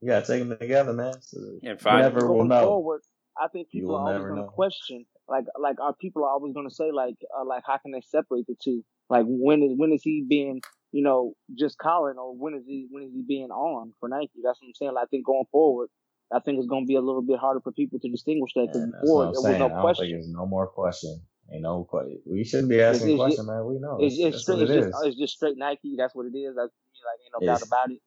you 0.00 0.08
gotta 0.08 0.26
take 0.26 0.48
them 0.48 0.56
together, 0.58 0.92
man. 0.92 1.20
So 1.20 1.38
And 1.38 1.62
you 1.62 1.76
find 1.76 2.02
never 2.02 2.32
will 2.32 2.44
know. 2.44 2.66
forward, 2.66 3.02
I 3.36 3.48
think 3.48 3.68
You 3.72 3.80
people 3.82 3.94
will 3.94 4.00
are 4.00 4.00
always 4.06 4.14
never 4.14 4.28
going 4.28 4.40
to 4.40 4.46
know. 4.46 4.50
question, 4.52 5.06
like, 5.28 5.44
like 5.58 5.80
our 5.80 5.94
people 5.94 6.24
are 6.24 6.30
always 6.30 6.54
going 6.54 6.68
to 6.68 6.74
say, 6.74 6.90
like, 6.92 7.16
uh, 7.38 7.44
like, 7.44 7.62
how 7.66 7.78
can 7.78 7.92
they 7.92 8.00
separate 8.02 8.46
the 8.46 8.56
two? 8.62 8.84
Like, 9.08 9.24
when 9.26 9.62
is 9.62 9.72
when 9.76 9.92
is 9.92 10.02
he 10.02 10.24
being, 10.28 10.60
you 10.92 11.02
know, 11.02 11.34
just 11.58 11.78
Colin 11.78 12.16
or 12.18 12.34
when 12.36 12.54
is 12.54 12.64
he 12.66 12.86
when 12.90 13.04
is 13.04 13.12
he 13.12 13.22
being 13.26 13.50
on 13.50 13.92
for 14.00 14.08
Nike? 14.08 14.30
That's 14.42 14.60
what 14.60 14.68
I'm 14.68 14.74
saying. 14.74 14.92
Like, 14.94 15.04
I 15.04 15.06
think 15.06 15.26
going 15.26 15.44
forward, 15.52 15.88
I 16.32 16.40
think 16.40 16.58
it's 16.58 16.66
going 16.66 16.84
to 16.84 16.86
be 16.86 16.96
a 16.96 17.00
little 17.00 17.22
bit 17.22 17.38
harder 17.38 17.60
for 17.60 17.72
people 17.72 17.98
to 18.00 18.10
distinguish 18.10 18.52
that 18.54 18.68
because 18.72 18.88
before 19.00 19.24
there 19.24 19.28
I'm 19.28 19.32
was 19.32 19.44
no 19.44 19.48
I 19.54 19.58
don't 19.58 19.70
think 19.70 19.80
question. 19.80 20.10
there's 20.10 20.28
no 20.30 20.46
more 20.46 20.66
question. 20.66 21.20
Ain't 21.52 21.62
no 21.62 21.84
question. 21.84 22.20
We 22.26 22.42
shouldn't 22.44 22.70
be 22.70 22.80
asking 22.80 23.08
It's- 23.08 23.18
questions, 23.18 23.46
man. 23.46 23.66
We 23.66 23.78
know. 23.78 23.98
It's, 24.00 24.14
it's 24.18 24.22
that's 24.36 24.42
straight. 24.42 24.62
It's 24.62 24.70
it 24.70 24.80
just, 24.90 25.04
it's 25.04 25.16
just 25.18 25.34
straight 25.34 25.58
Nike. 25.58 25.94
That's 25.98 26.14
what 26.14 26.26
it 26.26 26.36
is. 26.36 26.56
That's 26.56 26.72
like 27.04 27.20
ain't 27.22 27.46
no 27.46 27.46
doubt 27.52 27.66
about 27.66 27.90
it. 27.90 28.00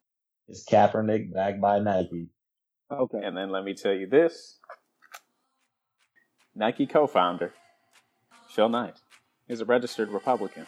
It's 0.47 0.65
Kaepernick 0.67 1.33
backed 1.33 1.61
by 1.61 1.79
Nike. 1.79 2.29
Okay. 2.89 3.19
And 3.23 3.37
then 3.37 3.51
let 3.51 3.63
me 3.63 3.73
tell 3.75 3.93
you 3.93 4.07
this 4.07 4.59
Nike 6.57 6.87
co 6.87 7.05
founder, 7.05 7.53
Phil 8.49 8.67
Knight, 8.67 8.95
is 9.47 9.61
a 9.61 9.65
registered 9.65 10.09
Republican 10.09 10.65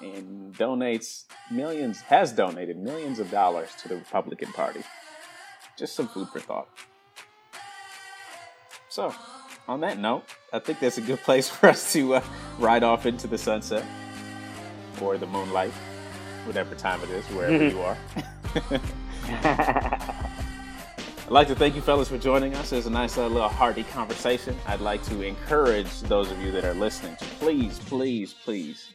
and 0.00 0.54
donates 0.56 1.24
millions, 1.50 2.00
has 2.00 2.32
donated 2.32 2.78
millions 2.78 3.18
of 3.18 3.30
dollars 3.30 3.68
to 3.82 3.88
the 3.88 3.96
Republican 3.96 4.50
Party. 4.52 4.80
Just 5.76 5.94
some 5.94 6.08
food 6.08 6.28
for 6.28 6.40
thought. 6.40 6.68
So, 8.88 9.14
on 9.68 9.80
that 9.80 9.98
note, 9.98 10.24
I 10.54 10.58
think 10.58 10.80
that's 10.80 10.96
a 10.96 11.02
good 11.02 11.20
place 11.20 11.48
for 11.54 11.68
us 11.68 11.92
to 11.92 12.14
uh, 12.14 12.24
ride 12.58 12.82
off 12.82 13.04
into 13.04 13.26
the 13.26 13.36
sunset 13.36 13.84
or 15.02 15.18
the 15.18 15.26
moonlight, 15.26 15.72
whatever 16.46 16.74
time 16.74 17.02
it 17.02 17.10
is, 17.10 17.26
wherever 17.26 17.68
you 17.68 17.80
are. 17.82 17.98
I'd 21.28 21.32
like 21.32 21.48
to 21.48 21.54
thank 21.54 21.74
you, 21.74 21.82
fellas, 21.82 22.08
for 22.08 22.16
joining 22.16 22.54
us. 22.54 22.72
It 22.72 22.76
was 22.76 22.86
a 22.86 22.90
nice 22.90 23.18
uh, 23.18 23.26
little 23.26 23.50
hearty 23.50 23.82
conversation. 23.82 24.56
I'd 24.66 24.80
like 24.80 25.02
to 25.08 25.20
encourage 25.20 26.00
those 26.00 26.30
of 26.30 26.40
you 26.40 26.50
that 26.52 26.64
are 26.64 26.72
listening 26.72 27.16
to 27.16 27.24
please, 27.38 27.78
please, 27.80 28.32
please 28.32 28.88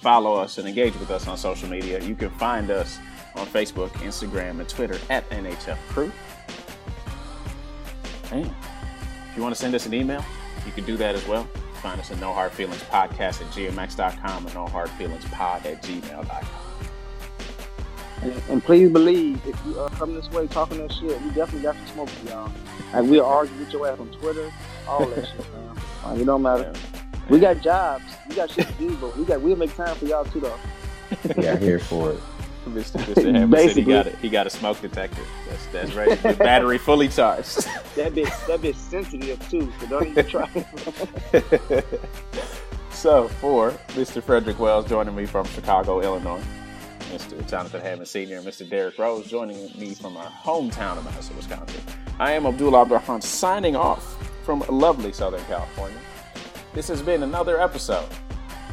follow 0.00 0.36
us 0.36 0.56
and 0.56 0.66
engage 0.66 0.94
with 0.94 1.10
us 1.10 1.28
on 1.28 1.36
social 1.36 1.68
media. 1.68 2.02
You 2.02 2.14
can 2.14 2.30
find 2.30 2.70
us 2.70 2.98
on 3.36 3.46
Facebook, 3.48 3.90
Instagram, 3.98 4.60
and 4.60 4.66
Twitter 4.70 4.98
at 5.10 5.28
NHF 5.28 5.76
Crew. 5.88 6.10
And 8.32 8.46
if 8.46 9.36
you 9.36 9.42
want 9.42 9.54
to 9.54 9.60
send 9.60 9.74
us 9.74 9.84
an 9.84 9.92
email, 9.92 10.24
you 10.64 10.72
can 10.72 10.86
do 10.86 10.96
that 10.96 11.14
as 11.14 11.28
well. 11.28 11.44
Find 11.82 12.00
us 12.00 12.10
at 12.10 12.18
No 12.18 12.32
Hard 12.32 12.52
Feelings 12.52 12.82
Podcast 12.84 13.42
at 13.42 13.48
gmx.com 13.48 14.46
and 14.46 14.54
No 14.54 14.68
Hard 14.68 14.88
Feelings 14.88 15.26
Pod 15.26 15.66
at 15.66 15.82
gmail.com. 15.82 16.69
And, 18.22 18.42
and 18.48 18.64
please 18.64 18.90
believe, 18.90 19.44
if 19.46 19.58
you 19.66 19.78
uh, 19.80 19.88
come 19.90 20.14
this 20.14 20.30
way 20.30 20.46
talking 20.46 20.78
that 20.78 20.92
shit, 20.92 21.20
we 21.22 21.30
definitely 21.30 21.62
got 21.62 21.76
some 21.76 21.86
smoke 21.86 22.08
for 22.10 22.28
y'all. 22.28 22.52
Like 22.92 23.04
we'll 23.04 23.24
argue 23.24 23.56
with 23.58 23.72
your 23.72 23.88
ass 23.88 23.98
on 23.98 24.10
Twitter, 24.10 24.52
all 24.86 25.06
that 25.06 25.26
shit, 25.26 25.52
man. 25.52 25.76
Like, 26.04 26.20
it 26.20 26.24
don't 26.24 26.42
matter. 26.42 26.72
We 27.28 27.38
got 27.38 27.60
jobs, 27.60 28.04
we 28.28 28.34
got 28.34 28.50
shit 28.50 28.66
to 28.66 28.72
do, 28.74 28.96
but 28.96 29.16
we 29.16 29.24
got 29.24 29.40
we'll 29.40 29.56
make 29.56 29.74
time 29.74 29.94
for 29.96 30.04
y'all 30.04 30.24
too, 30.24 30.40
though. 30.40 30.58
Yeah, 31.36 31.56
here 31.56 31.78
for 31.78 32.12
it. 32.12 32.20
Mr. 32.68 33.00
Mr. 33.00 33.24
Hammond 33.24 33.24
said 33.24 33.32
he 33.32 33.46
Basically. 33.46 33.82
got, 33.84 34.06
a, 34.06 34.16
he 34.18 34.28
got 34.28 34.46
a 34.46 34.50
smoke 34.50 34.80
detector. 34.80 35.22
That's, 35.48 35.66
that's 35.66 35.94
right. 35.94 36.22
The 36.22 36.34
battery 36.34 36.78
fully 36.78 37.08
charged. 37.08 37.66
That 37.96 38.14
bitch, 38.14 38.46
that 38.46 38.60
bitch 38.60 38.76
sensitive 38.76 39.50
too, 39.50 39.70
so 39.80 39.86
don't 39.88 40.06
even 40.06 40.24
try. 40.24 40.46
so, 42.92 43.26
for 43.26 43.72
Mr. 43.88 44.22
Frederick 44.22 44.60
Wells 44.60 44.88
joining 44.88 45.16
me 45.16 45.26
from 45.26 45.44
Chicago, 45.46 46.00
Illinois, 46.00 46.40
Mr. 47.10 47.48
Jonathan 47.48 47.80
Hammond 47.80 48.06
Sr., 48.06 48.36
and 48.36 48.46
Mr. 48.46 48.68
Derek 48.68 48.96
Rose 48.98 49.26
joining 49.26 49.56
me 49.76 49.94
from 49.94 50.16
our 50.16 50.26
hometown 50.26 50.96
of 50.96 51.04
Madison, 51.04 51.36
Wisconsin. 51.36 51.80
I 52.20 52.32
am 52.32 52.46
Abdul 52.46 52.76
Abdurrahman 52.76 53.20
signing 53.20 53.74
off 53.74 54.16
from 54.44 54.60
lovely 54.68 55.12
Southern 55.12 55.42
California. 55.44 55.98
This 56.72 56.86
has 56.86 57.02
been 57.02 57.24
another 57.24 57.60
episode 57.60 58.08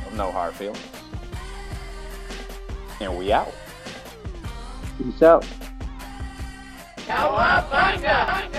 of 0.05 0.13
No 0.13 0.31
Hard 0.31 0.53
Feelings. 0.53 0.79
And 2.99 3.17
we 3.17 3.31
out. 3.31 3.53
Peace 4.97 5.21
out. 5.23 5.45
Cowabunga! 6.97 8.56